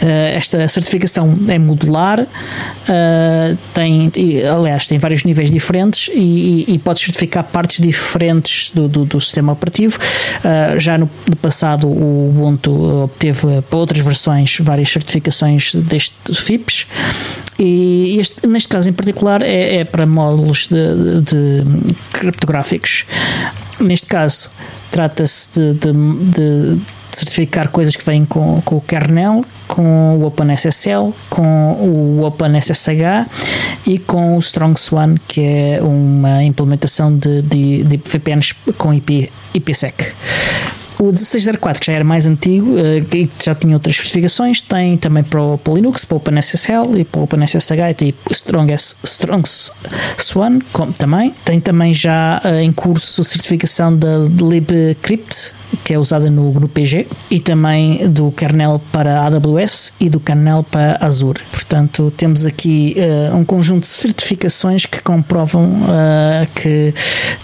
[0.00, 4.12] Eh, esta certificação é modular, uh, tem,
[4.54, 9.20] aliás, tem vários níveis diferentes e, e, e pode certificar partes diferentes do, do, do
[9.20, 9.98] sistema operativo.
[9.98, 16.86] Uh, já no, no, passado, o Ubuntu obteve para outras versões várias certificações deste FIPS.
[17.58, 21.64] E este, neste caso em particular é, é para módulos de, de
[22.12, 23.06] criptográficos.
[23.80, 24.50] Neste caso,
[24.90, 26.80] trata-se de, de, de
[27.12, 33.26] certificar coisas que vêm com, com o kernel, com o OpenSSL, com o OpenSSH
[33.86, 40.12] e com o StrongSwan, que é uma implementação de, de, de VPNs com IP, IPsec.
[40.98, 45.22] O 1604, que já era mais antigo uh, e já tinha outras certificações, tem também
[45.22, 48.74] para o, para o Linux, para o OpenSSL e para o OpenSSH e tem Strong,
[49.04, 49.48] Strong
[50.18, 50.58] Swan
[50.96, 51.34] também.
[51.44, 55.52] Tem também já uh, em curso a certificação da libcrypt,
[55.84, 60.64] que é usada no, no PG, e também do kernel para AWS e do kernel
[60.64, 61.40] para Azure.
[61.50, 66.94] Portanto, temos aqui uh, um conjunto de certificações que comprovam uh, que,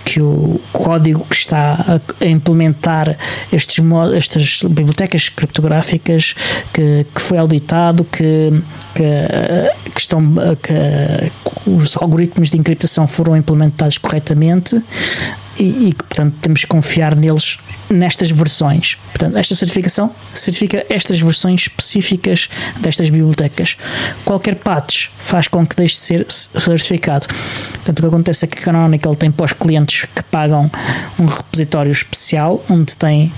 [0.04, 3.16] que o código que está a implementar
[3.52, 3.82] estes,
[4.14, 6.34] estas bibliotecas criptográficas
[6.72, 8.62] que, que foi auditado, que,
[8.94, 14.82] que, que estão, que os algoritmos de encriptação foram implementados corretamente
[15.58, 17.58] e, e portanto, temos que confiar neles
[17.90, 18.96] nestas versões.
[19.10, 23.76] Portanto, esta certificação certifica estas versões específicas destas bibliotecas.
[24.24, 27.26] Qualquer patch faz com que deixe de ser certificado.
[27.72, 30.70] Portanto, o que acontece é que a Canonical tem para os clientes que pagam
[31.18, 33.32] um repositório especial onde tem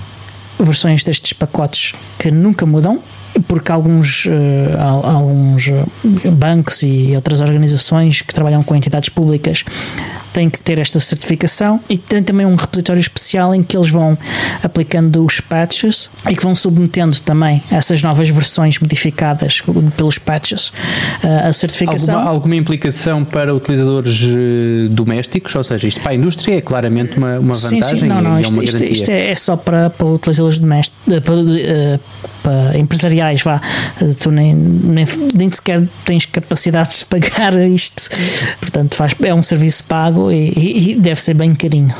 [0.59, 3.01] versões destes pacotes que nunca mudam
[3.47, 4.29] porque alguns, uh,
[4.79, 5.69] alguns
[6.31, 9.63] bancos e outras organizações que trabalham com entidades públicas
[10.33, 14.17] têm que ter esta certificação e tem também um repositório especial em que eles vão
[14.61, 19.61] aplicando os patches e que vão submetendo também essas novas versões modificadas
[19.95, 20.69] pelos patches.
[21.23, 22.15] Uh, a certificação.
[22.15, 24.19] Alguma, alguma, implicação para utilizadores
[24.91, 25.55] domésticos?
[25.55, 28.07] Ou seja, isto para a indústria é claramente uma, uma vantagem sim.
[28.07, 31.13] Não, não, e isto, é uma isto, isto é, é, só para, para utilizadores domésticos,
[31.13, 31.99] eh, para,
[32.43, 33.61] para empresariais, vá.
[34.19, 38.09] Tu nem, nem, nem sequer tens capacidade de pagar isto.
[38.59, 41.93] Portanto, faz, é um serviço pago e, e, deve ser bem carinho.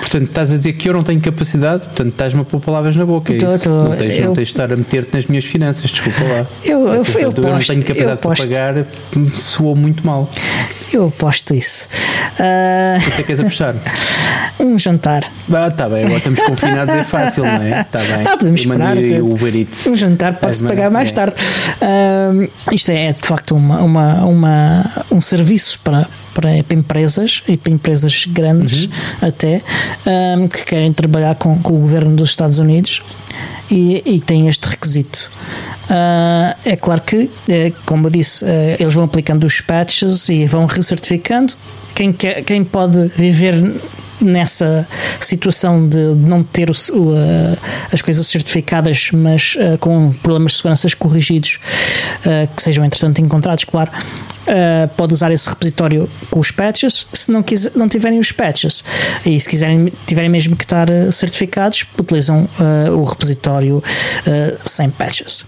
[0.00, 3.04] Portanto, estás a dizer que eu não tenho capacidade, portanto, estás-me a pôr palavras na
[3.04, 3.32] boca.
[3.34, 5.90] É tô, tô, não, tens, eu, não tens de estar a meter-te nas minhas finanças,
[5.90, 6.46] desculpa lá.
[6.64, 8.86] Eu, eu, eu, eu, não tenho capacidade para pagar,
[9.34, 10.30] soou muito mal.
[10.92, 11.88] Eu aposto isso.
[12.38, 12.98] Uh...
[12.98, 13.74] O que é que queres apostar?
[14.60, 15.24] um jantar.
[15.52, 17.80] Ah, tá bem, agora estamos confinados, é fácil, não é?
[17.80, 18.26] Está bem.
[18.26, 18.96] Ah, podemos esperar.
[19.86, 21.14] Um jantar pode-se pagar mais é.
[21.14, 21.34] tarde.
[21.80, 27.72] Uh, isto é, de facto, uma, uma, uma, um serviço para, para, empresas e para
[27.72, 28.90] empresas grandes uhum.
[29.22, 29.62] até
[30.36, 33.02] um, que querem trabalhar com, com, o governo dos Estados Unidos
[33.70, 35.30] e, e têm este requisito.
[35.90, 38.48] Uh, é claro que, eh, como eu disse, uh,
[38.78, 41.54] eles vão aplicando os patches e vão recertificando.
[41.96, 43.54] Quem, quer, quem pode viver
[44.20, 44.86] nessa
[45.20, 47.58] situação de não ter o, o, uh,
[47.92, 51.58] as coisas certificadas, mas uh, com problemas de segurança corrigidos,
[52.20, 53.90] uh, que sejam entretanto encontrados, claro,
[54.46, 57.06] uh, pode usar esse repositório com os patches.
[57.12, 58.84] Se não, quiser, não tiverem os patches
[59.24, 65.44] e se quiserem tiverem mesmo que estar certificados, utilizam uh, o repositório uh, sem patches.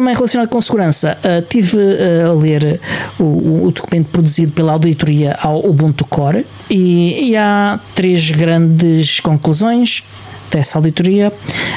[0.00, 1.18] Também relacionado com segurança,
[1.50, 1.76] tive
[2.24, 2.80] a ler
[3.18, 10.02] o, o, documento produzido pela auditoria ao Ubuntu Core e, e há três grandes conclusões
[10.50, 11.32] dessa auditoria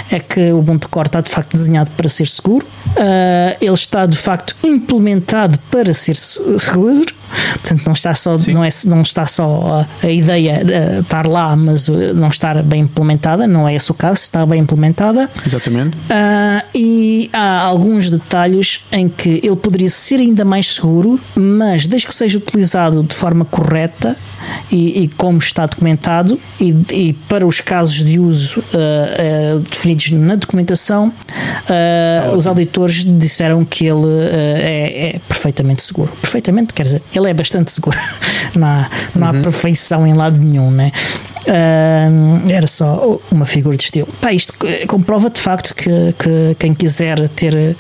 [0.09, 4.05] é que o Ubuntu Core está de facto desenhado para ser seguro, uh, ele está
[4.05, 7.05] de facto implementado para ser seguro,
[7.53, 11.55] portanto não está só, não é, não está só a, a ideia uh, estar lá,
[11.55, 15.29] mas uh, não estar bem implementada, não é esse o caso, está bem implementada.
[15.45, 15.97] Exatamente.
[16.75, 22.13] e há alguns detalhes em que ele poderia ser ainda mais seguro, mas desde que
[22.13, 24.17] seja utilizado de forma correta
[24.71, 30.11] e, e como está documentado e, e, para os casos de uso uh, uh, definidos
[30.11, 36.11] na documentação, uh, os auditores disseram que ele é, é, perfeitamente seguro.
[36.21, 37.97] Perfeitamente, quer dizer, ele é bastante seguro.
[38.55, 39.41] não há, não há uhum.
[39.41, 40.91] perfeição em lado nenhum, né?
[41.43, 44.07] Uh, era só uma figura de estilo.
[44.21, 44.53] Pá, isto
[44.87, 47.75] comprova de facto que, que, quem quiser ter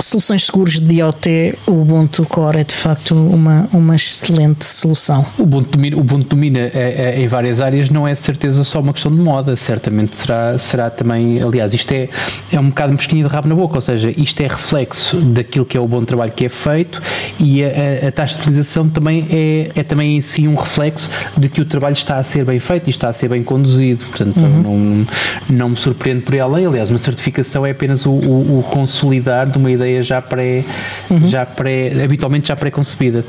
[0.00, 5.26] soluções seguras de IoT, o Ubuntu Core é de facto uma, uma excelente solução.
[5.38, 8.64] O Ubuntu domina, o Ubuntu domina é, é, em várias áreas, não é de certeza
[8.64, 12.08] só uma questão de moda, certamente será, será também, aliás, isto é,
[12.50, 15.76] é um bocado mesquinho de rabo na boca, ou seja, isto é reflexo daquilo que
[15.76, 17.02] é o bom trabalho que é feito
[17.38, 21.48] e a, a taxa de utilização também é, é também em si um reflexo de
[21.48, 24.38] que o trabalho está a ser bem feito e está a ser bem conduzido, portanto
[24.38, 24.62] uhum.
[24.62, 25.06] não,
[25.50, 26.58] não me surpreende por ela.
[26.58, 30.64] Aliás, uma certificação é apenas o, o, o consolidar de uma ideia já pré,
[31.10, 31.28] uhum.
[31.28, 33.24] já pré habitualmente já pré-concebida.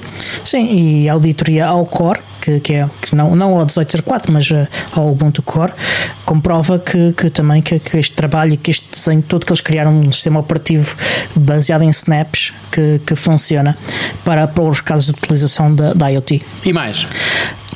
[0.45, 4.51] Sim, e a auditoria ao core, que, que, é, que não, não ao 1804, mas
[4.51, 5.71] uh, ao Ubuntu Core,
[6.25, 9.61] comprova que, que também que, que, este trabalho e que este desenho todo que eles
[9.61, 10.95] criaram um sistema operativo
[11.35, 13.77] baseado em snaps que, que funciona
[14.23, 16.41] para, para os casos de utilização da, da IoT.
[16.65, 17.07] E mais?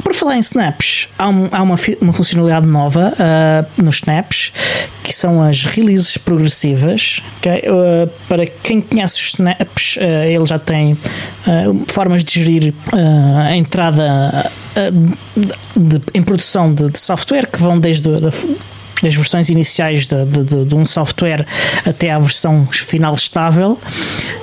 [0.03, 4.51] Por falar em snaps, há, um, há uma, uma, funcionalidade nova uh, nos snaps
[5.03, 7.21] que são as releases progressivas.
[7.39, 7.63] Okay?
[7.69, 10.97] Uh, para quem conhece os snaps, uh, ele já tem
[11.87, 12.73] formas de gerir
[13.47, 18.31] a entrada de, de, em produção de, de, software que vão desde a,
[19.01, 21.45] das versões iniciais de, de, de, um software
[21.85, 23.77] até à versão final estável.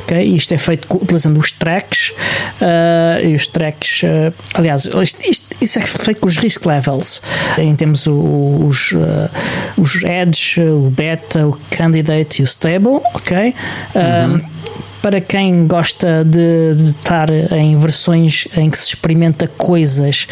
[0.04, 0.22] Okay?
[0.36, 2.12] Isto é feito utilizando os tracks
[2.60, 7.22] uh, e os tracks, uh, aliás, isto, isto, isso é feito com os risk levels.
[7.58, 9.30] Em temos os, uh,
[9.76, 13.54] os edge, o beta, o candidate e o stable, ok?
[13.94, 14.54] Uhum
[15.02, 20.26] para quem gosta de, de, estar em versões em que se experimenta coisas,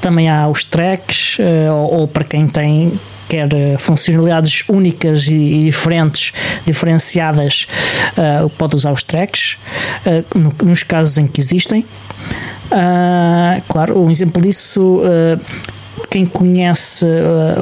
[0.00, 1.38] também há os tracks,
[1.72, 2.92] ou, ou, para quem tem
[3.34, 6.32] quer eh, funcionalidades únicas e, diferentes,
[6.64, 7.66] diferenciadas,
[8.16, 9.58] uh, pode usar os tracks,
[10.06, 11.84] uh, no, nos casos em que existem.
[12.70, 15.00] Uh, claro, um exemplo disso,
[16.10, 17.04] quem conhece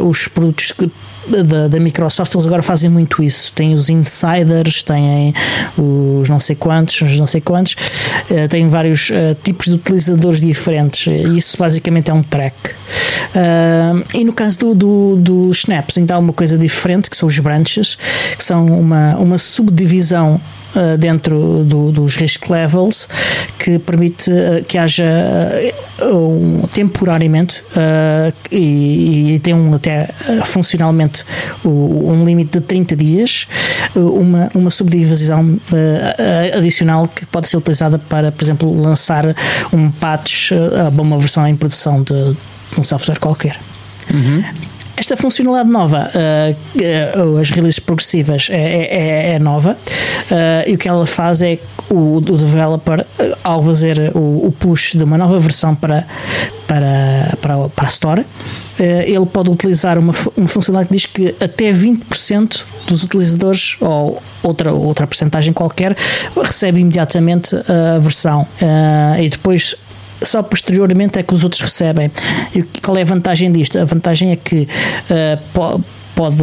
[0.02, 0.90] os produtos que
[1.26, 3.52] da, da, Microsoft, eles agora fazem muito isso.
[3.52, 5.34] Tem os insiders, têm
[5.76, 7.72] os não sei quantos, os não sei quantos,
[8.30, 11.06] uh, têm vários uh, tipos de utilizadores diferentes.
[11.36, 12.56] Isso basicamente é um track.
[13.34, 17.38] Uh, e no caso do, do, do Snaps, há uma coisa diferente que são os
[17.38, 17.96] branches,
[18.36, 20.40] que são uma, uma subdivisão
[20.74, 23.08] uh, dentro do, dos risk levels
[23.58, 25.04] que permite uh, que haja
[26.00, 27.62] uh, um, temporariamente
[28.50, 30.08] e, e, tem um até
[30.44, 31.24] funcionalmente
[31.64, 33.46] um limite de 30 dias
[33.94, 35.58] uma, uma subdivisão
[36.56, 39.24] adicional que pode ser utilizada para, por exemplo, lançar
[39.72, 43.58] um patch a uma versão em produção de, de um software qualquer.
[44.12, 44.44] Uhum.
[44.94, 50.74] Esta funcionalidade nova, uh, uh, as releases progressivas, é, é, é, é nova uh, e
[50.74, 53.06] o que ela faz é o, o developer,
[53.42, 56.06] ao fazer o, o, push de uma nova versão para,
[56.66, 58.26] para, para, para a Store,
[58.78, 64.72] ele pode utilizar uma, uma funcionalidade que diz que até 20% dos utilizadores ou outra,
[64.72, 65.96] outra porcentagem qualquer
[66.42, 68.46] recebe imediatamente a versão
[69.20, 69.76] e depois
[70.24, 72.10] só posteriormente é que os outros recebem.
[72.54, 73.78] E qual é a vantagem disto?
[73.78, 74.68] A vantagem é que
[75.10, 75.82] uh,
[76.14, 76.42] pode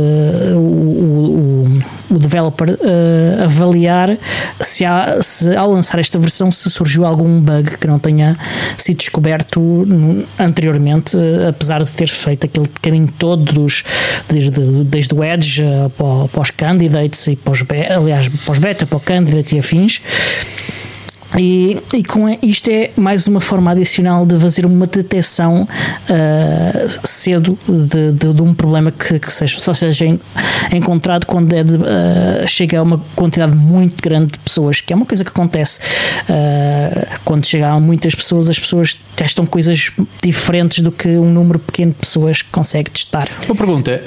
[0.55, 4.17] o, o, o developer uh, avaliar
[4.59, 8.37] se, há, se ao lançar esta versão se surgiu algum bug que não tenha
[8.77, 9.87] sido descoberto
[10.37, 13.83] anteriormente, uh, apesar de ter feito aquele caminho todo dos,
[14.27, 17.63] desde, desde o Edge uh, para, para, os candidates e para os,
[17.95, 20.01] aliás, para os beta, para o candidate e afins
[21.37, 27.57] E, e, com isto é mais uma forma adicional de fazer uma detecção uh, cedo
[27.67, 30.05] de, de, de, um problema que, que seja, só seja
[30.73, 34.95] encontrado quando é de, uh, chega a uma quantidade muito grande de pessoas, que é
[34.95, 35.79] uma coisa que acontece
[36.23, 39.91] uh, quando chega a muitas pessoas, as pessoas testam coisas
[40.23, 43.29] diferentes do que um número pequeno de pessoas consegue testar.
[43.45, 44.01] Uma pergunta,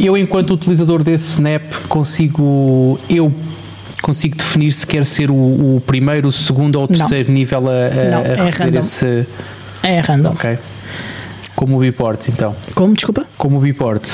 [0.00, 3.32] eu enquanto utilizador desse Snap consigo eu
[4.06, 7.34] consigo definir se quer ser o, o primeiro, o segundo ou o terceiro não.
[7.34, 8.78] nível a, a, não, a é receber random.
[8.78, 9.26] esse.
[9.82, 10.30] É random.
[10.30, 10.58] Ok.
[11.56, 12.54] Como o Biport, então.
[12.74, 13.26] Como, desculpa?
[13.36, 14.08] Como o Biport.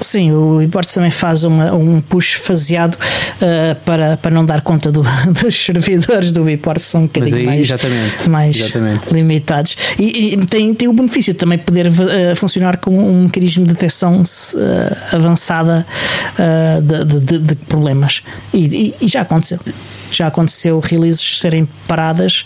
[0.00, 4.90] Sim, o Imports também faz uma, um push faseado uh, para, para não dar conta
[4.90, 5.02] do,
[5.42, 9.12] dos servidores do Biport, são um bocadinho aí, mais, exatamente, mais exatamente.
[9.12, 9.76] limitados.
[9.98, 13.74] E, e, tem, tem o benefício de também poder uh, funcionar com um mecanismo de
[13.74, 15.86] detecção uh, avançada
[16.82, 18.22] de, de, de, problemas.
[18.54, 19.58] E, e, já aconteceu
[20.16, 22.44] já aconteceu releases serem paradas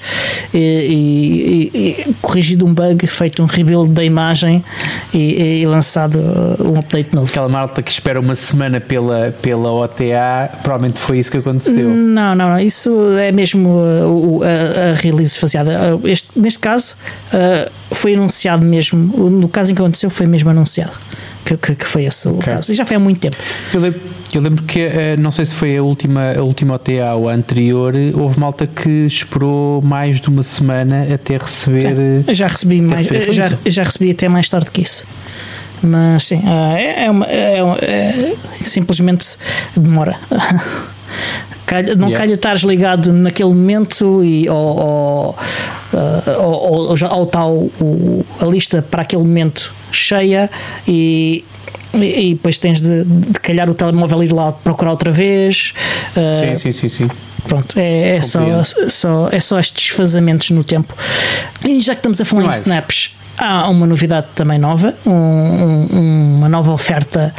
[0.53, 4.65] e, e, e, corrigido um bug, feito um rebuild da imagem
[5.13, 6.19] e, e, lançado
[6.61, 7.31] um update novo.
[7.31, 11.89] Aquela malta que espera uma semana pela, pela OTA, provavelmente foi isso que aconteceu.
[11.91, 13.81] Não, não, não isso é mesmo
[14.43, 15.99] a, a, a release faseada.
[16.05, 16.97] Este, neste caso,
[17.91, 20.93] foi anunciado mesmo, no caso em que aconteceu, foi mesmo anunciado
[21.45, 22.41] que, que, que foi esse okay.
[22.41, 22.73] o caso.
[22.73, 23.37] E já foi há muito tempo.
[23.73, 24.01] Eu lembro,
[24.35, 27.35] eu lembro que, eh, não sei se foi a última, a última OTA ou a
[27.35, 31.83] anterior, houve malta que esperou mais de uma semana até receber.
[31.83, 35.07] Sim, eu já recebi mais, já, já recebi até mais tarde que isso.
[35.83, 36.43] Mas sim,
[36.77, 39.37] é, é, uma, é, é simplesmente
[39.77, 40.17] demora.
[41.67, 42.19] Calha, não yeah.
[42.19, 45.31] calha estares ligado naquele momento e ou, ou,
[45.95, 47.71] uh, ou, ou já ou tal
[48.39, 50.51] a lista para aquele momento cheia
[50.87, 51.45] e,
[51.95, 55.75] e, e depois tens de, de calhar o telemóvel ir lá procurar outra vez.
[56.17, 57.11] Uh, sim, sim, sim, sim.
[57.49, 58.41] Pronto, é, é só,
[58.89, 60.95] só, é só estes desfazamentos no tempo.
[61.65, 65.11] E já que estamos a falar não em snaps, há uma novidade também nova, um,
[65.13, 67.35] um, uma nova oferta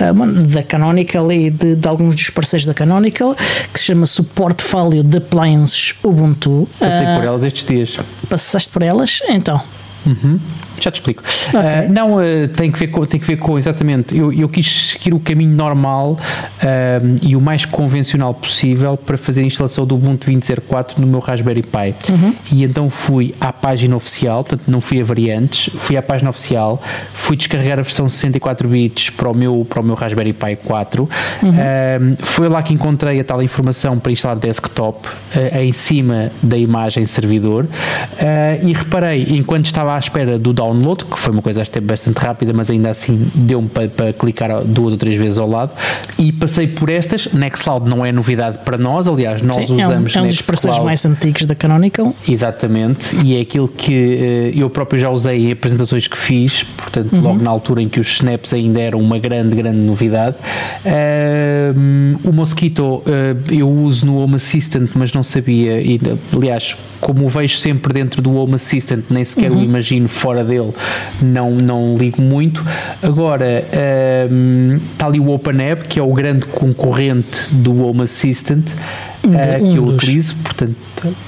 [0.00, 3.36] uh, da Canonical e de, de, alguns dos parceiros da Canonical
[3.72, 6.68] que se chama Portfólio de Appliances Ubuntu.
[6.78, 7.98] Passei uh, por elas estes dias.
[8.28, 9.20] Passaste por elas?
[9.28, 9.60] Então.
[10.06, 10.40] Uhum.
[10.80, 11.22] Já te explico.
[11.22, 11.60] Okay.
[11.60, 14.16] Uh, não, uh, tem, que ver com, tem que ver com exatamente.
[14.16, 19.42] Eu, eu quis seguir o caminho normal uh, e o mais convencional possível para fazer
[19.42, 21.94] a instalação do Ubuntu 20.04 no meu Raspberry Pi.
[22.10, 22.34] Uhum.
[22.50, 26.82] E então fui à página oficial, portanto não fui a variantes, fui à página oficial,
[27.12, 31.08] fui descarregar a versão 64 bits para o meu, para o meu Raspberry Pi 4.
[31.42, 32.16] Uhum.
[32.20, 35.08] foi lá que encontrei a tal informação para instalar desktop
[35.52, 37.66] em cima da imagem servidor
[38.62, 42.18] e reparei, enquanto estava à espera do download download, que foi uma coisa até bastante
[42.18, 45.72] rápida, mas ainda assim deu-me para, para, clicar duas ou três vezes ao lado.
[46.18, 47.32] E passei por estas.
[47.32, 50.16] Nextcloud não é novidade para nós, aliás, nós Sim, usamos.
[50.16, 52.14] É um, é um dos parceiros mais antigos da Canonical.
[52.28, 57.12] Exatamente, e é aquilo que uh, eu próprio já usei em apresentações que fiz, portanto,
[57.12, 57.20] uhum.
[57.20, 60.36] logo na altura em que os snaps ainda eram uma grande, grande novidade.
[60.84, 63.02] Uh, o Mosquito uh,
[63.50, 66.00] eu uso no Home Assistant, mas não sabia, e
[66.34, 69.58] aliás, como o vejo sempre dentro do Home Assistant, nem sequer uhum.
[69.58, 70.72] o imagino fora dele dele
[71.22, 72.64] não, não ligo muito.
[73.02, 73.64] Agora,
[74.30, 78.64] um, está ali o OpenApp, que é o grande concorrente do Home Assistant.
[79.22, 79.94] Um, uh, que eu dos.
[79.96, 80.74] utilizo, portanto,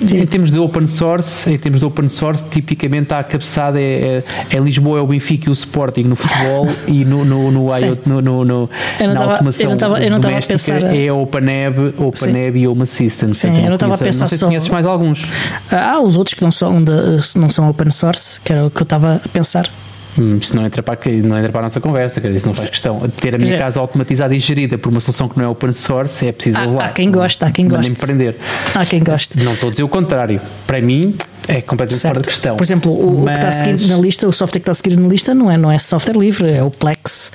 [0.06, 0.20] Sim.
[0.20, 4.56] em termos de open source, em termos de open source, tipicamente a cabeçada é, é,
[4.56, 7.68] em Lisboa é o Benfica e o Sporting no futebol e no, no, no,
[8.06, 8.70] no, no, no
[9.00, 12.82] na tava, automação eu não tava, eu não doméstica pensar, é OpenAB, OpenAB e Home
[12.82, 13.34] Assistant.
[13.34, 15.26] Sim, então, eu não estava a pensar não sei só, se conheces mais alguns.
[15.70, 16.92] Há os outros que não são, de,
[17.36, 19.70] não são open source, que era o que eu estava a pensar.
[20.18, 22.54] Hum, isso não entra, para, não entra para a nossa conversa, quer dizer, isso não
[22.54, 23.00] faz questão.
[23.20, 26.26] Ter a minha casa automatizada e gerida por uma solução que não é open source
[26.26, 26.84] é preciso há, levar.
[26.84, 27.90] Há quem gosta, há quem gosta.
[27.90, 28.36] empreender.
[28.74, 29.42] Há quem goste.
[29.42, 30.40] Não estou a dizer o contrário.
[30.66, 31.16] Para mim,
[31.48, 32.14] é completamente certo.
[32.14, 32.56] fora de questão.
[32.56, 33.24] Por exemplo, o, Mas...
[33.24, 35.34] o que está a seguir na lista, o software que está a seguir na lista
[35.34, 37.32] não é, não é software livre, é o Plex.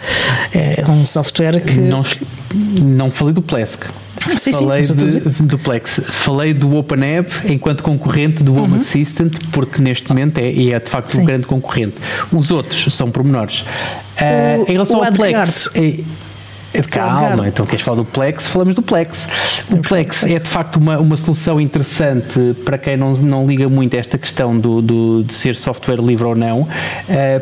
[0.53, 1.79] É um software que.
[1.79, 2.01] Não,
[2.81, 3.85] não falei do Plesk.
[4.25, 8.75] Ah, sim, falei sim, de, do Plex, falei do OpenApp enquanto concorrente do Home uhum.
[8.75, 11.21] Assistant, porque neste momento é, é de facto sim.
[11.21, 11.95] um grande concorrente.
[12.31, 13.61] Os outros são pormenores.
[13.61, 15.69] Uh, em relação ao Plex.
[15.75, 15.99] É,
[16.85, 18.47] Calma, então queres falar do Plex?
[18.47, 19.27] Falamos do Plex.
[19.71, 23.95] O Plex é de facto uma, uma solução interessante para quem não, não liga muito
[23.95, 26.67] a esta questão do, do, de ser software livre ou não, uh,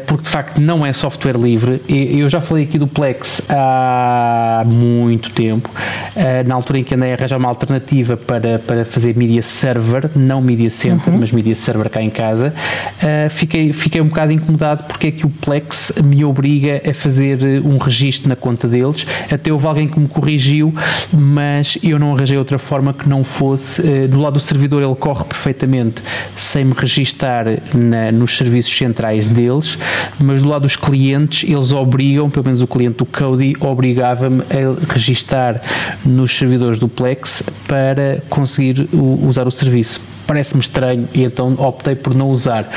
[0.05, 1.81] porque de facto não é software livre.
[1.87, 7.11] Eu já falei aqui do Plex há muito tempo, uh, na altura em que andei
[7.11, 11.19] a arranjar uma alternativa para, para fazer media server, não media center, uhum.
[11.19, 12.53] mas media server cá em casa.
[13.01, 17.39] Uh, fiquei, fiquei um bocado incomodado porque é que o Plex me obriga a fazer
[17.63, 20.73] um registro na conta deles até houve alguém que me corrigiu,
[21.11, 23.81] mas eu não arranjei outra forma que não fosse.
[23.81, 26.01] Uh, do lado do servidor ele corre perfeitamente
[26.35, 29.77] sem me registar na, nos serviços centrais deles,
[30.19, 34.93] mas do lado dos clientes eles obrigam, pelo menos o cliente do Cody, obrigava-me a
[34.93, 35.61] registar
[36.05, 42.13] nos servidores do Plex para conseguir usar o serviço parece-me estranho e então optei por
[42.13, 42.69] não usar.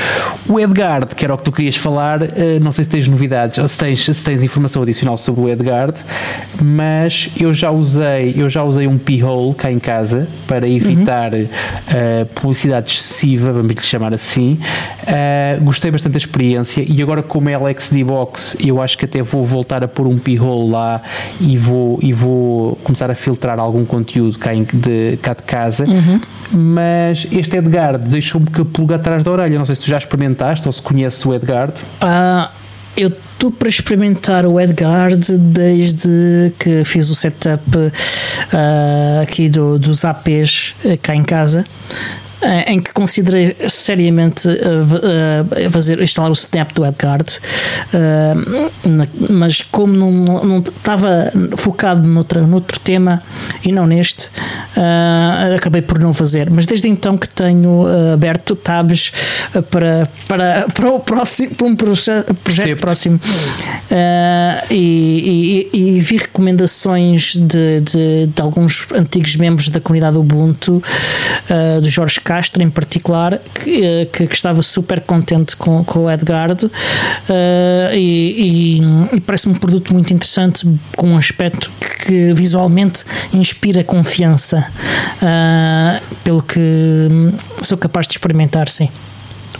[0.47, 3.57] O Edgard, que era o que tu querias falar, eh, não sei se tens novidades
[3.57, 5.97] ou se tens, se tens informação adicional sobre o Edgard,
[6.61, 11.43] mas eu já usei, eu já usei um p-hole cá em casa para evitar uhum.
[11.43, 14.59] uh, publicidade excessiva, vamos lhe chamar assim.
[15.03, 19.21] Uh, gostei bastante da experiência e agora como é LXD Box, eu acho que até
[19.21, 21.01] vou voltar a pôr um p-hole lá
[21.39, 25.85] e vou, e vou começar a filtrar algum conteúdo cá, em, de, cá de casa.
[25.85, 26.19] Uhum.
[26.51, 29.57] Mas este Edgard deixou-me que a pulga atrás da orelha.
[29.57, 31.73] Não sei se tu já experimentaste ou se conheces o Edgard.
[32.01, 32.51] Ah,
[32.95, 40.03] eu estou para experimentar o Edgard desde que fiz o setup uh, aqui do, dos
[40.03, 41.63] APs cá em casa.
[42.41, 47.37] Eh, em que considerei seriamente uh, uh, fazer, instalar o Snap do Edgard,
[47.93, 48.71] uh,
[49.29, 53.21] mas como não, estava focado noutro, noutro tema
[53.61, 54.31] e não neste,
[55.53, 56.49] acabei por não fazer.
[56.49, 59.11] Mas desde então que tenho aberto tabs
[59.69, 63.19] para, para, para, o próximo, para um projeto, projeto próximo
[64.69, 70.81] e, e, e, vi recomendações de, de, de, alguns antigos membros da comunidade Ubuntu,
[71.81, 76.11] do Jorge Castro em particular, que, eh, que, que estava super contente com, com o
[76.11, 76.69] Edgard uh,
[77.91, 81.71] e, e, e parece-me um produto muito interessante, com um aspecto
[82.05, 83.03] que, visualmente
[83.33, 84.63] inspira confiança,
[85.23, 87.31] uh, pelo que hum,
[87.63, 88.89] sou capaz de experimentar, sim.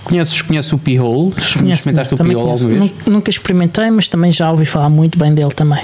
[0.03, 1.33] Conheces, conheces o P-Hole?
[1.39, 2.91] Experimentaste o P-Hole alguma vez?
[3.07, 5.81] Nunca experimentei, mas também já ouvi falar muito bem dele também.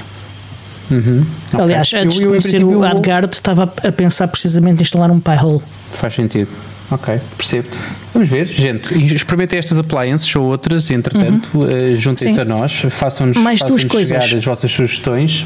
[0.92, 1.26] Uhum.
[1.52, 2.00] Aliás, okay.
[2.00, 5.64] antes eu, eu, de conhecer o Adgard, estava a pensar precisamente em instalar um Pi-Hole.
[5.94, 6.74] Faz sentido.
[6.92, 7.68] Ok, percebo.
[8.14, 8.94] Vamos ver, gente.
[9.16, 11.64] Experimentem estas appliances ou outras, entretanto, uhum.
[11.64, 15.46] uh, juntem-se a nós, façam-nos façam chegar as vossas sugestões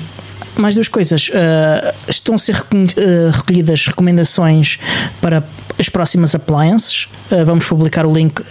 [0.57, 1.29] mais duas coisas.
[1.29, 4.79] Uh, estão a ser uh, recolhidas recomendações
[5.21, 5.43] para
[5.77, 7.07] as próximas appliances.
[7.31, 8.41] Uh, vamos publicar o link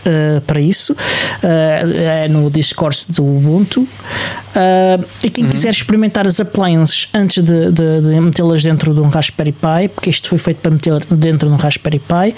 [0.47, 0.97] para isso.
[1.43, 3.87] é no Discord do Ubuntu.
[5.23, 5.51] e quem uhum.
[5.51, 10.11] quiser experimentar as appliances antes de, de, de metê-las dentro de um Raspberry Pi, porque
[10.11, 12.35] isto foi feito para meter dentro de um Raspberry Pi,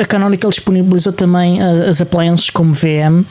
[0.00, 3.24] a Canonical disponibilizou também as appliances como VM.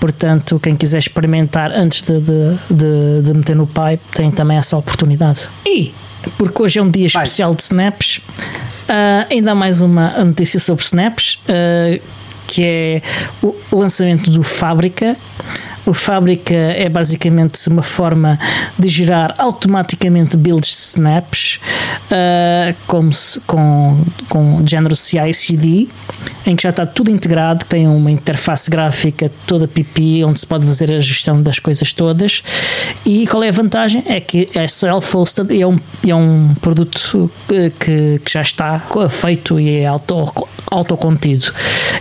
[0.00, 4.76] Portanto, quem quiser experimentar antes de, de, de, de meter no pipe tem também essa
[4.76, 5.48] oportunidade.
[5.66, 5.92] E,
[6.36, 10.84] porque hoje é um dia especial de snaps, uh, ainda há mais uma notícia sobre
[10.84, 12.00] snaps, uh,
[12.46, 13.02] que é
[13.42, 15.16] o lançamento do Fábrica.
[15.94, 18.38] Fábrica é basicamente uma forma
[18.78, 21.60] de gerar automaticamente builds snaps
[22.10, 25.88] uh, como se, com, com género CI/CD,
[26.46, 30.66] em que já está tudo integrado, tem uma interface gráfica toda pipi, onde se pode
[30.66, 32.42] fazer a gestão das coisas todas.
[33.04, 34.02] E qual é a vantagem?
[34.06, 37.30] É que é self-hosted e é um, é um produto
[37.78, 41.52] que, que já está feito e é auto, autocontido.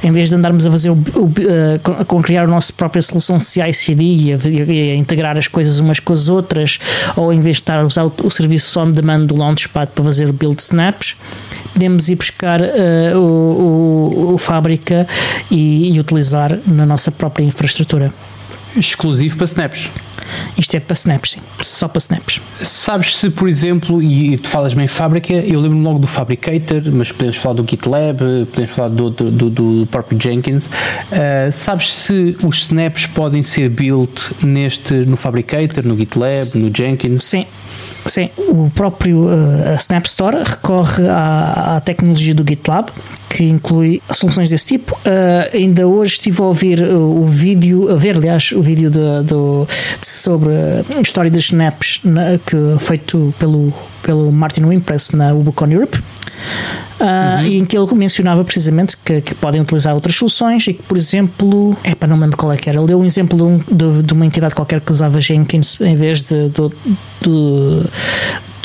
[0.04, 3.40] Em vez de andarmos a fazer o, o, uh, com criar a nossa própria solução
[3.78, 4.38] CI/CD e a,
[4.72, 6.80] e a, integrar as coisas umas com as outras,
[7.16, 10.04] ou em vez de estar a usar o, o serviço on demand do Launchpad para
[10.04, 11.16] fazer o build snaps,
[11.74, 15.08] podemos ir buscar uh, o, o, o, fábrica
[15.52, 18.14] e, e utilizar na nossa própria infraestrutura.
[18.76, 19.90] Exclusivo para snaps.
[20.58, 21.40] Isto é para snaps, sim.
[21.62, 22.42] Só para snaps.
[22.60, 27.12] Sabes se, por exemplo, e tu falas bem fábrica, eu lembro logo do Fabricator, mas
[27.12, 30.66] podemos falar do GitLab, podemos falar do, do, do, do próprio Jenkins.
[30.66, 36.60] Uh, sabes se os snaps podem ser built neste, no Fabricator, no GitLab, sim.
[36.60, 37.24] no Jenkins?
[37.24, 37.46] Sim.
[38.06, 42.90] Sim, o próprio uh, Snap Store recorre à, à, tecnologia do GitLab,
[43.38, 44.96] que inclui soluções desse tipo.
[44.96, 48.98] Uh, ainda hoje estive a ouvir o, o vídeo, a ver, aliás, o vídeo de,
[48.98, 49.28] de,
[50.02, 53.72] de sobre a história das snaps na, que feito pelo,
[54.02, 56.02] pelo Martin Wimpress na Ubicon Europe.
[57.00, 57.46] Uh, uhum.
[57.46, 61.78] em que ele mencionava precisamente que, que, podem utilizar outras soluções e que, por exemplo,
[61.84, 64.02] é para não lembro qual é que era, ele deu um exemplo de, um, de,
[64.02, 67.84] de, uma entidade qualquer que usava Jenkins em vez de, de,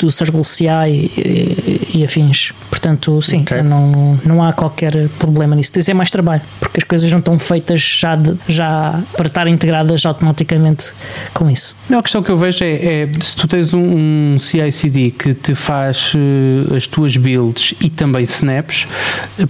[0.03, 2.51] do Circle CI e, e, afins.
[2.69, 3.61] Portanto, sim, okay.
[3.61, 5.71] não, não há qualquer problema nisso.
[5.73, 10.05] Dizer mais trabalho, porque as coisas não estão feitas já, de, já para estar integradas
[10.05, 10.91] automaticamente
[11.33, 11.75] com isso.
[11.89, 15.33] Não, a questão que eu vejo é, é se tu tens um, um CI/CD que
[15.33, 18.85] te faz uh, as tuas builds e também snaps,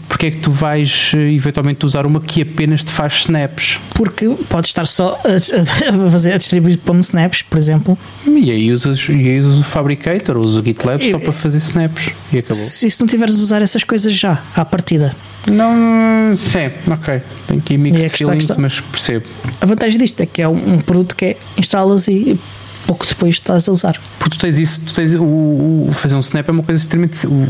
[0.08, 3.80] porque é que tu vais uh, eventualmente usar uma que apenas te faz snaps?
[3.96, 7.98] Porque pode estar só a, a, fazer, a distribuir para snaps, por exemplo.
[8.28, 12.12] E aí usas, e aí usas o Fabricator, usas o GitLab só para fazer snaps
[12.32, 12.64] e acabou.
[12.64, 15.16] Se, se não tiveres a usar essas coisas já, à partida.
[15.48, 17.22] Não, sim, ok.
[17.48, 19.26] Tem aqui mixed feelings, mas percebo.
[19.60, 22.40] A vantagem disto é que é um produto que é instalas e
[22.86, 24.00] pouco depois estás a usar.
[24.20, 27.26] Porque tu tens isso, tu tens o, o fazer um snap é uma coisa extremamente.
[27.28, 27.48] O,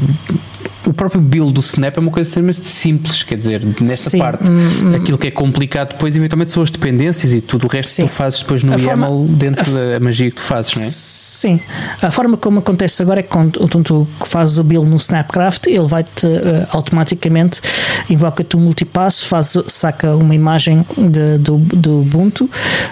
[0.86, 4.18] o próprio build do Snap é uma coisa extremamente simples, quer dizer, nessa Sim.
[4.18, 4.50] parte.
[4.50, 4.96] Hum, hum.
[4.96, 8.04] Aquilo que é complicado depois, eventualmente, são as dependências e tudo o resto Sim.
[8.04, 10.76] que tu fazes depois no a YAML forma, dentro a, da magia que tu fazes,
[10.76, 10.86] não é?
[10.88, 11.60] Sim.
[12.02, 15.88] A forma como acontece agora é que quando tu fazes o build no Snapcraft, ele
[15.88, 17.62] vai-te uh, automaticamente
[18.10, 22.50] invoca-te um multipasso, faz, saca uma imagem de, do, do Ubuntu,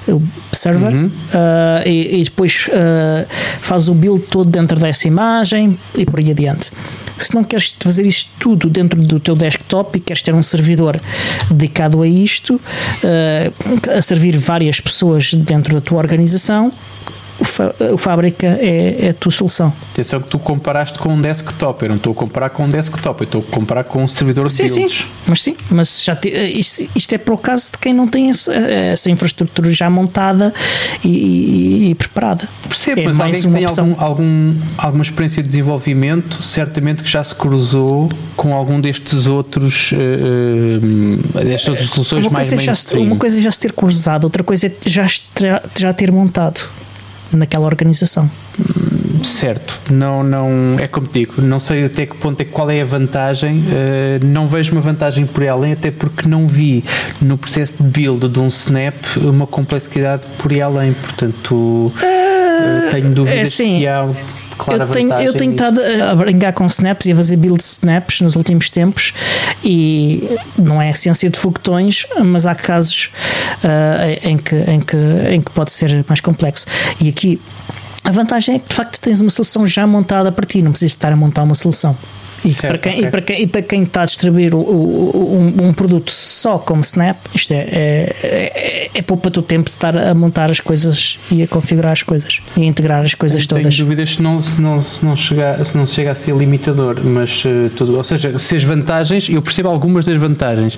[0.07, 0.21] o
[0.53, 1.05] server, uhum.
[1.07, 3.27] uh, e, e, depois uh,
[3.59, 6.71] faz o build todo dentro dessa imagem e por aí adiante.
[7.21, 10.99] Se não queres fazer isto tudo dentro do teu desktop e queres ter um servidor
[11.49, 16.71] dedicado a isto, uh, a servir várias pessoas dentro da tua organização,
[17.93, 19.73] o, Fábrica é, é, a tua solução.
[19.91, 23.21] Atenção que tu comparaste com um desktop, eu não estou a comparar com um desktop,
[23.21, 24.67] eu estou a comparar com um servidor de sim.
[24.67, 28.07] Sim, mas sim, mas já te, isto, isto, é para o caso de quem não
[28.07, 30.53] tem essa, essa infraestrutura já montada
[31.03, 32.47] e, e, e preparada.
[32.67, 37.23] Percebo, é mas alguém que tem algum, algum, alguma experiência de desenvolvimento, certamente que já
[37.23, 43.03] se cruzou com algum destes outros, uh, uh, destas outras soluções uma mais mainstream.
[43.03, 45.07] Já, uma coisa é já se ter cruzado, outra coisa é já,
[45.75, 46.69] já ter montado
[47.33, 48.29] naquela organização.
[49.23, 52.85] Certo, não, não é como digo, não sei até que ponto é qual é a
[52.85, 56.83] vantagem, uh, não vejo uma vantagem por além, até porque não vi
[57.21, 63.37] no processo de build de um Snap uma complexidade por além, portanto uh, tenho dúvidas
[63.37, 64.07] é assim, se há
[64.67, 68.35] eu tenho, eu tenho estado a brincar com snaps e a fazer build snaps nos
[68.35, 69.13] últimos tempos
[69.63, 73.11] e não é ciência de foguetões, mas há casos
[73.63, 74.97] uh, em, que, em, que,
[75.31, 76.65] em que pode ser mais complexo.
[76.99, 77.39] E aqui
[78.03, 80.91] a vantagem é que de facto tens uma solução já montada para ti, não precisas
[80.91, 81.95] estar a montar uma solução.
[82.43, 83.05] E, certo, para quem, okay.
[83.05, 86.57] e, para quem, e para quem está a distribuir o, o, um, um, produto só
[86.57, 90.59] como Snap, isto é, é, é, é poupa o tempo de estar a montar as
[90.59, 93.75] coisas e a configurar as coisas e a integrar as coisas Tenho todas.
[93.75, 96.99] Tenho dúvidas se não, se, não, se, não chega, se não chega a ser limitador,
[97.03, 100.77] mas uh, tudo, ou seja, se as vantagens, eu percebo algumas das vantagens,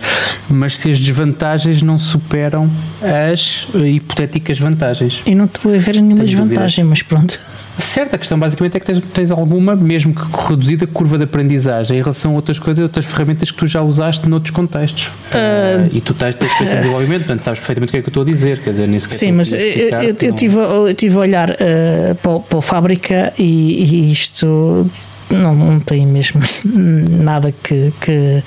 [0.49, 2.69] mas se as desvantagens não superam
[3.01, 5.21] as uh, hipotéticas vantagens.
[5.25, 7.39] Eu não estou a ver nenhuma desvantagem, mas pronto.
[7.79, 11.52] Certo, a questão basicamente é que tens, tens alguma, mesmo que reduzida, curva de aprendizagem
[11.53, 15.05] aprendizagem em relação a outras coisas, outras ferramentas que tu já usaste noutros contextos.
[15.05, 18.01] Uh, uh, e tu tens, tens experiência de desenvolvimento, portanto sabes perfeitamente o que é
[18.01, 18.59] que eu estou a dizer.
[18.59, 22.15] Quer dizer, nem sequer Sim, mas eu, eu, eu, tive, eu tive a olhar uh,
[22.21, 24.89] para, para a fábrica e, e isto
[25.29, 26.41] não, não tem mesmo
[27.21, 28.43] nada que, que,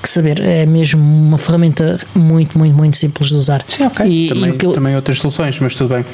[0.00, 0.40] que, saber.
[0.40, 3.64] É mesmo uma ferramenta muito, muito, muito simples de usar.
[3.66, 4.06] Sim, ok.
[4.06, 6.04] E, também, e também outras soluções, mas tudo bem.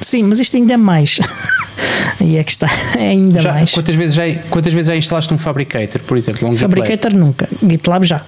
[0.00, 1.18] Sim, mas isto ainda é mais.
[2.20, 3.72] e é que está é ainda já, mais.
[3.72, 6.48] Quantas vezes, já, quantas vezes já instalaste um Fabricator, por exemplo?
[6.48, 7.48] Um Fabricator nunca.
[7.66, 8.22] GitLab já.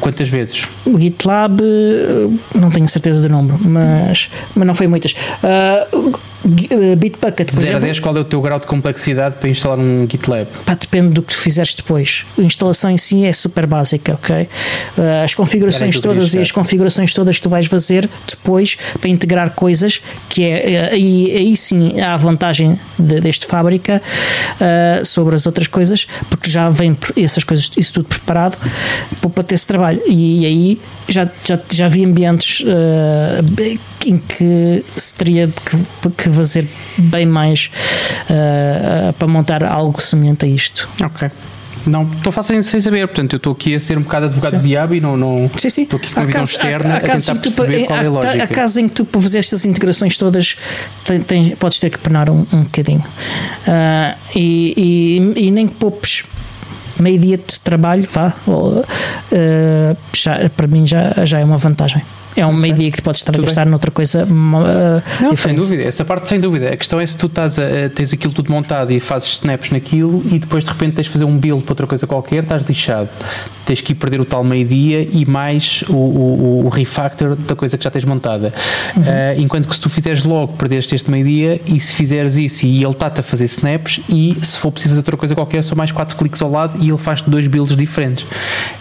[0.00, 0.62] quantas vezes?
[0.98, 5.12] GitLab, eh, não tenho certeza do número, mas, mas não foi muitas.
[5.12, 6.18] Uh,
[6.70, 9.78] eh, Bitbucket, por 0 a 10, qual é o teu grau de complexidade para instalar
[9.78, 10.46] um GitLab?
[10.66, 12.26] Pá, depende do que fizeste depois.
[12.38, 14.42] A instalação em si é super básica, ok?
[14.42, 19.50] Uh, as configurações todas e as configurações todas que tu vais fazer depois para integrar
[19.50, 24.02] coisas, que é aí, aí sim há a vantagem de, deste fábrica
[24.60, 28.58] uh, sobre as outras coisas, porque já vem essas coisas, isso tudo preparado
[29.34, 30.00] para ter esse trabalho.
[30.06, 36.68] E, aí já, já, já vi ambientes uh, em que se teria que, que fazer
[36.96, 37.70] bem mais
[38.28, 40.88] uh, para montar algo semelhante a isto.
[41.02, 41.30] Ok.
[41.86, 44.62] Não, estou fazendo sem saber, portanto, eu estou aqui a ser um bocado advogado do
[44.62, 45.82] diabo e não, não sim, sim.
[45.82, 48.10] estou aqui com a visão externa há, há a tentar perceber tu, qual é a
[48.10, 48.44] lógica.
[48.44, 50.56] Há casos em que tu, para fazer estas integrações todas,
[51.04, 53.00] tem, tem, podes ter que penar um, um bocadinho.
[53.02, 54.74] Uh, e,
[55.36, 56.24] e, e, nem que poupes
[56.98, 62.02] meio dia de trabalho, vá, uh, já, para mim já, já é uma vantagem.
[62.36, 63.70] É um meio-dia que podes estar a gastar bem.
[63.70, 66.70] noutra coisa uh, Não, sem dúvida, essa parte sem dúvida.
[66.70, 70.22] A questão é se tu estás a, tens aquilo tudo montado e fazes snaps naquilo
[70.30, 73.08] e depois de repente tens de fazer um build para outra coisa qualquer, estás lixado.
[73.64, 77.78] Tens que ir perder o tal meio-dia e mais o, o, o refactor da coisa
[77.78, 78.52] que já tens montada.
[78.96, 82.82] Ah, enquanto que se tu fizeres logo, perdeste este meio-dia e se fizeres isso e
[82.82, 85.92] ele está-te a fazer snaps e se for preciso fazer outra coisa qualquer, são mais
[85.92, 88.26] quatro cliques ao lado e ele faz-te dois builds diferentes.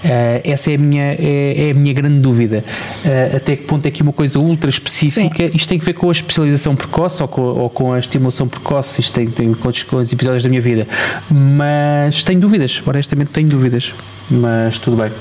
[0.04, 2.64] Ah, essa é a minha, é, é a minha grande dúvida.
[3.06, 6.08] Ah, até que ponto é que uma coisa ultra específica, isto tem que ver com
[6.08, 9.84] a especialização precoce ou com, ou com a estimulação precoce, isto tem, tem com, os,
[9.84, 10.88] com os episódios da minha vida.
[11.30, 13.94] Mas tenho dúvidas, honestamente tenho dúvidas.
[14.32, 15.12] Mas tudo bem.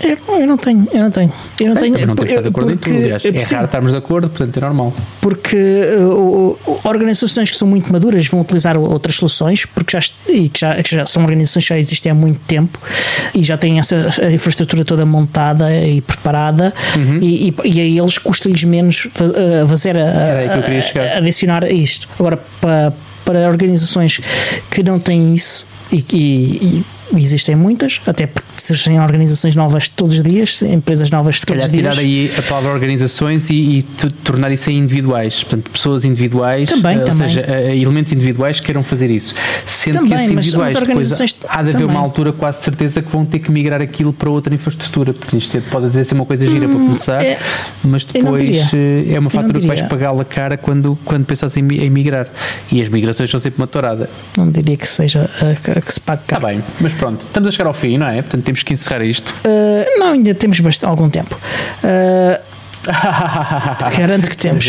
[0.00, 1.32] Eu, eu não tenho, eu não tenho.
[1.60, 3.24] Eu não Bem, tenho não temos que estar de acordo em tudo, aliás.
[3.24, 4.94] É sim, raro estarmos de acordo, portanto é normal.
[5.20, 5.56] porque
[5.98, 10.60] uh, uh, organizações que são muito maduras vão utilizar outras soluções porque já, e que
[10.60, 12.78] já, que já são organizações que já existem há muito tempo
[13.34, 17.18] e já têm essa a infraestrutura toda montada e preparada Uhum.
[17.20, 22.08] e, e, e a eles custa-lhes menos uh, fazer a, eu a- adicionar isto.
[22.18, 22.92] Agora, para,
[23.24, 24.20] para organizações
[24.70, 26.84] que não têm isso e, e-
[27.14, 31.70] e existem muitas, até porque surgem organizações novas todos os dias, empresas novas todos os
[31.70, 31.94] dias.
[31.94, 33.82] tirar aí a palavra organizações e, e
[34.24, 37.28] tornar isso em individuais, portanto, pessoas individuais, Também, eh, ou também.
[37.28, 39.34] seja, eh, elementos individuais que queiram fazer isso.
[39.66, 41.86] Sendo que Também, esses mas- individuais mas depois organizações há de haver também.
[41.96, 45.60] uma altura quase certeza que vão ter que migrar aquilo para outra infraestrutura, porque isto
[45.70, 47.38] pode até ser uma coisa gira para começar, é-
[47.84, 49.88] mas depois eh, é uma fatura que vais diria.
[49.88, 52.26] pagar a cara quando, quando pensas em, em migrar.
[52.72, 54.08] E as migrações são sempre uma tourada.
[54.36, 56.46] Não diria que seja a, que- a que se pague Está cá.
[56.46, 58.22] bem, mas pronto, estamos a chegar ao fim, não é?
[58.22, 59.34] Portanto, temos que encerrar isto.
[59.44, 61.34] Uh, não, ainda temos bastante, algum tempo.
[61.84, 62.47] Uh,
[63.96, 64.66] Garanto que temos.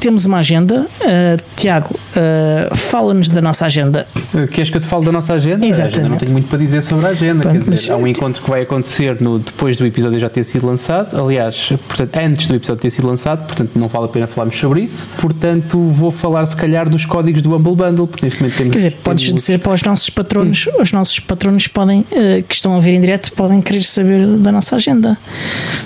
[0.00, 0.86] Temos uma agenda.
[1.00, 4.06] Uh, Tiago, uh, fala-nos da nossa agenda.
[4.52, 5.64] Queres que eu te fale da nossa agenda?
[5.64, 5.96] Exatamente.
[5.96, 7.42] A agenda não tenho muito para dizer sobre a agenda.
[7.42, 10.44] Pronto, quer dizer, há um encontro que vai acontecer no, depois do episódio já ter
[10.44, 11.16] sido lançado.
[11.20, 14.82] Aliás, portanto, antes do episódio ter sido lançado, portanto, não vale a pena falarmos sobre
[14.82, 15.06] isso.
[15.20, 18.72] Portanto, vou falar se calhar dos códigos do Humble Bundle, porque neste momento temos.
[18.72, 22.54] Quer dizer, podes temos- dizer para os nossos patronos, os nossos patronos podem, uh, que
[22.54, 25.16] estão a ver em direto, podem querer saber da nossa agenda.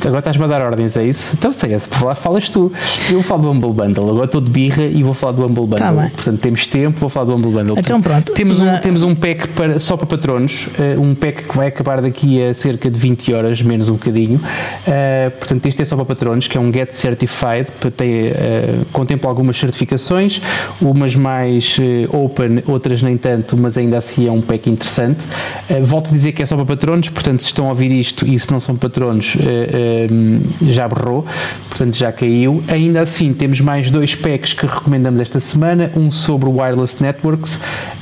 [0.04, 1.34] Agora estás-me a dar ordens, é isso?
[1.38, 2.72] Então, sei, é, se falar, falas tu.
[3.10, 5.78] Eu falo do Humble Bundle, agora estou de birra e vou falar do Humble Bundle.
[5.78, 6.10] Tá.
[6.14, 7.78] Portanto, temos tempo, vou falar do Humble Bundle.
[7.78, 8.32] Então, Portanto, pronto.
[8.34, 12.00] Temos um, temos um pack para, só para patronos, eh, um pack que vai acabar
[12.00, 14.40] daqui a cerca de 20 horas, menos um bocadinho.
[14.86, 18.74] Eh, portanto, este é só para patronos, que é um Get Certified, para ter, eh,
[18.92, 20.40] contempla algumas certificações,
[20.80, 25.20] umas mais eh, open, outras nem tanto, mas ainda assim é um pack interessante.
[25.82, 28.38] Volto a dizer que é só para patronos, portanto, se estão a ouvir isto e
[28.38, 29.36] se não são patronos,
[30.62, 31.26] já berrou,
[31.68, 32.62] portanto, já caiu.
[32.68, 37.58] Ainda assim, temos mais dois packs que recomendamos esta semana, um sobre wireless networks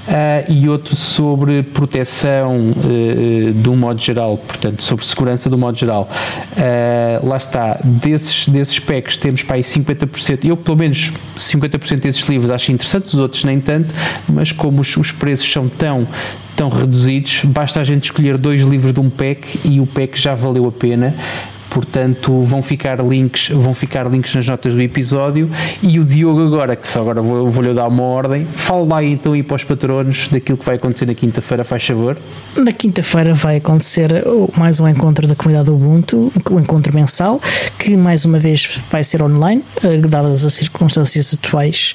[0.09, 5.77] ah, e outro sobre proteção eh, de um modo geral, portanto, sobre segurança do modo
[5.77, 6.09] geral.
[6.57, 12.23] Ah, lá está, desses, desses packs temos para aí 50%, eu pelo menos 50% desses
[12.29, 13.93] livros acho interessantes, os outros nem tanto,
[14.29, 16.07] mas como os, os preços são tão
[16.57, 20.35] tão reduzidos, basta a gente escolher dois livros de um pack e o pack já
[20.35, 21.15] valeu a pena.
[21.77, 25.51] Portanto, vão ficar links, vão ficar links nas notas do episódio
[25.83, 29.35] e o Diogo agora, que só agora vou- vou-lhe dar uma ordem, fala lá então
[29.35, 32.17] aí para os patronos daquilo que vai acontecer na quinta-feira, faz favor.
[32.57, 34.11] Na quinta-feira vai acontecer
[34.57, 37.39] mais um encontro da comunidade Ubuntu, um encontro mensal,
[37.79, 41.95] que mais uma vez vai ser online, eh, dadas as circunstâncias atuais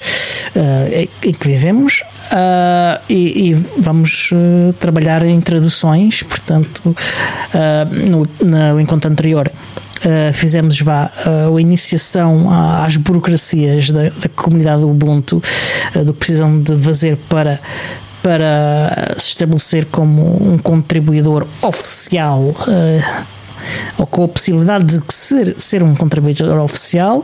[0.56, 2.04] eh, em que vivemos.
[2.32, 6.96] Ah, e, e vamos eh, trabalhar em traduções, portanto,
[7.54, 9.52] ah, no, no encontro anterior.
[10.04, 15.44] Uh, fizemos vá, uh, a iniciação às burocracias da, da comunidade Ubuntu,
[15.96, 17.60] uh, do que precisam de fazer para,
[18.24, 22.40] para se estabelecer como um contribuidor oficial.
[22.40, 23.26] uh,
[23.98, 27.24] ou com a possibilidade de ser, ser um contribuidor oficial,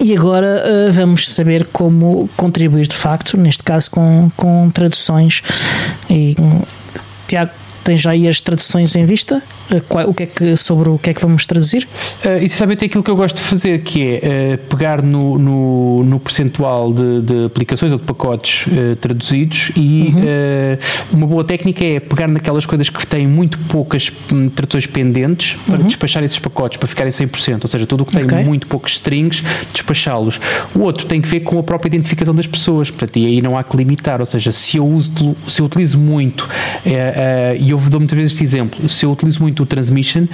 [0.00, 5.42] e agora uh, vamos saber como contribuir de facto, neste caso com, com traduções.
[6.10, 6.36] E,
[7.28, 7.52] Tiago,
[7.86, 9.42] tens já aí as traduções em vista?
[9.88, 11.88] Qual- o que é que, sobre o que é que vamos traduzir?
[12.24, 16.04] Uh, e sabe aquilo que eu gosto de fazer, que é uh, pegar no, no,
[16.04, 21.84] no percentual de, de aplicações ou de pacotes uh, traduzidos e uh, uma boa técnica
[21.84, 26.76] é pegar naquelas coisas que têm muito poucas hum, traduções pendentes para despachar esses pacotes,
[26.78, 28.44] para ficarem 100%, ou seja, tudo o que tem Ok.
[28.44, 30.40] muito poucos strings, despachá-los.
[30.74, 33.56] O outro tem que ver com a própria identificação das pessoas, portanto, e aí não
[33.56, 36.48] há que limitar, ou seja, se eu, uso, se eu utilizo muito,
[36.84, 40.24] eh, eh, e eu dou muitas vezes este exemplo, se eu utilizo muito o transmission,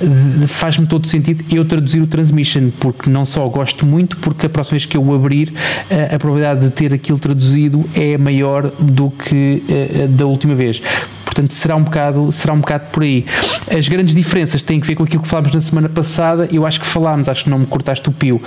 [0.00, 4.48] eh, faz-me todo sentido eu traduzir o transmission, porque não só gosto muito, porque a
[4.48, 5.52] próxima vez que eu o abrir,
[5.90, 10.82] eh, a probabilidade de ter aquilo traduzido é maior do que eh, da última vez.
[11.30, 13.24] Portanto, será um bocado, será um bocado por aí.
[13.70, 16.48] As grandes diferenças têm que ver com aquilo que falámos na semana passada.
[16.50, 18.42] Eu acho que falámos, acho que não me cortaste o pio,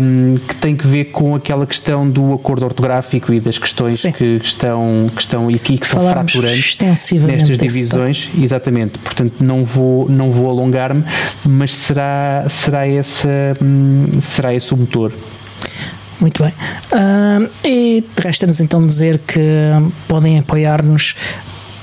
[0.00, 4.40] um, que tem que ver com aquela questão do acordo ortográfico e das questões que
[4.42, 8.30] estão, que estão aqui, que são falámos fraturantes nestas divisões.
[8.38, 8.98] Exatamente.
[8.98, 11.04] Portanto, não vou, não vou alongar-me,
[11.44, 13.28] mas será, será, essa,
[13.60, 15.12] hum, será esse o motor.
[16.20, 16.52] Muito bem.
[16.92, 19.40] Uh, e resta-nos então dizer que
[20.06, 21.16] podem apoiar-nos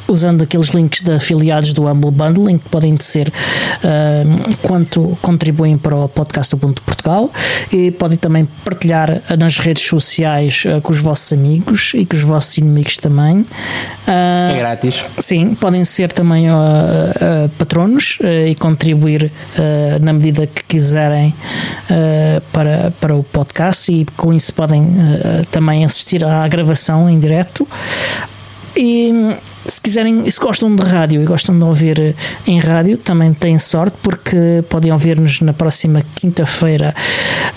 [0.07, 5.95] usando aqueles links de afiliados do Humble Bundling que podem ser uh, quanto contribuem para
[5.95, 7.31] o podcast do Ponto Portugal
[7.71, 12.23] e podem também partilhar nas redes sociais uh, com os vossos amigos e com os
[12.23, 13.39] vossos inimigos também.
[13.39, 15.03] Uh, é grátis.
[15.19, 16.47] Sim, podem ser também
[17.57, 19.31] patronos e contribuir
[20.01, 21.33] na medida que quiserem
[22.51, 24.95] para, para o podcast e com isso podem
[25.51, 27.67] também assistir à gravação em direto.
[28.75, 29.35] E
[29.67, 32.13] se quiserem, se gostam de rádio e gostam de ouvir eh,
[32.45, 36.95] em rádio, também têm sorte porque podem ouvir-nos na próxima quinta-feira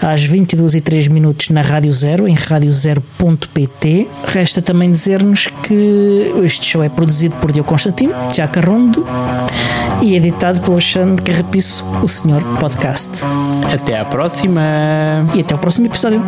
[0.03, 4.09] às 22 e 3 minutos na Rádio Zero, em radiozero.pt.
[4.27, 9.07] Resta também dizer-nos que este show é produzido por Diogo Constantino, Tiago Carrondo
[10.03, 13.23] e editado pelo Alexandre Carrapiço, o Senhor Podcast.
[13.73, 14.61] Até à próxima!
[15.35, 16.21] E até o próximo episódio.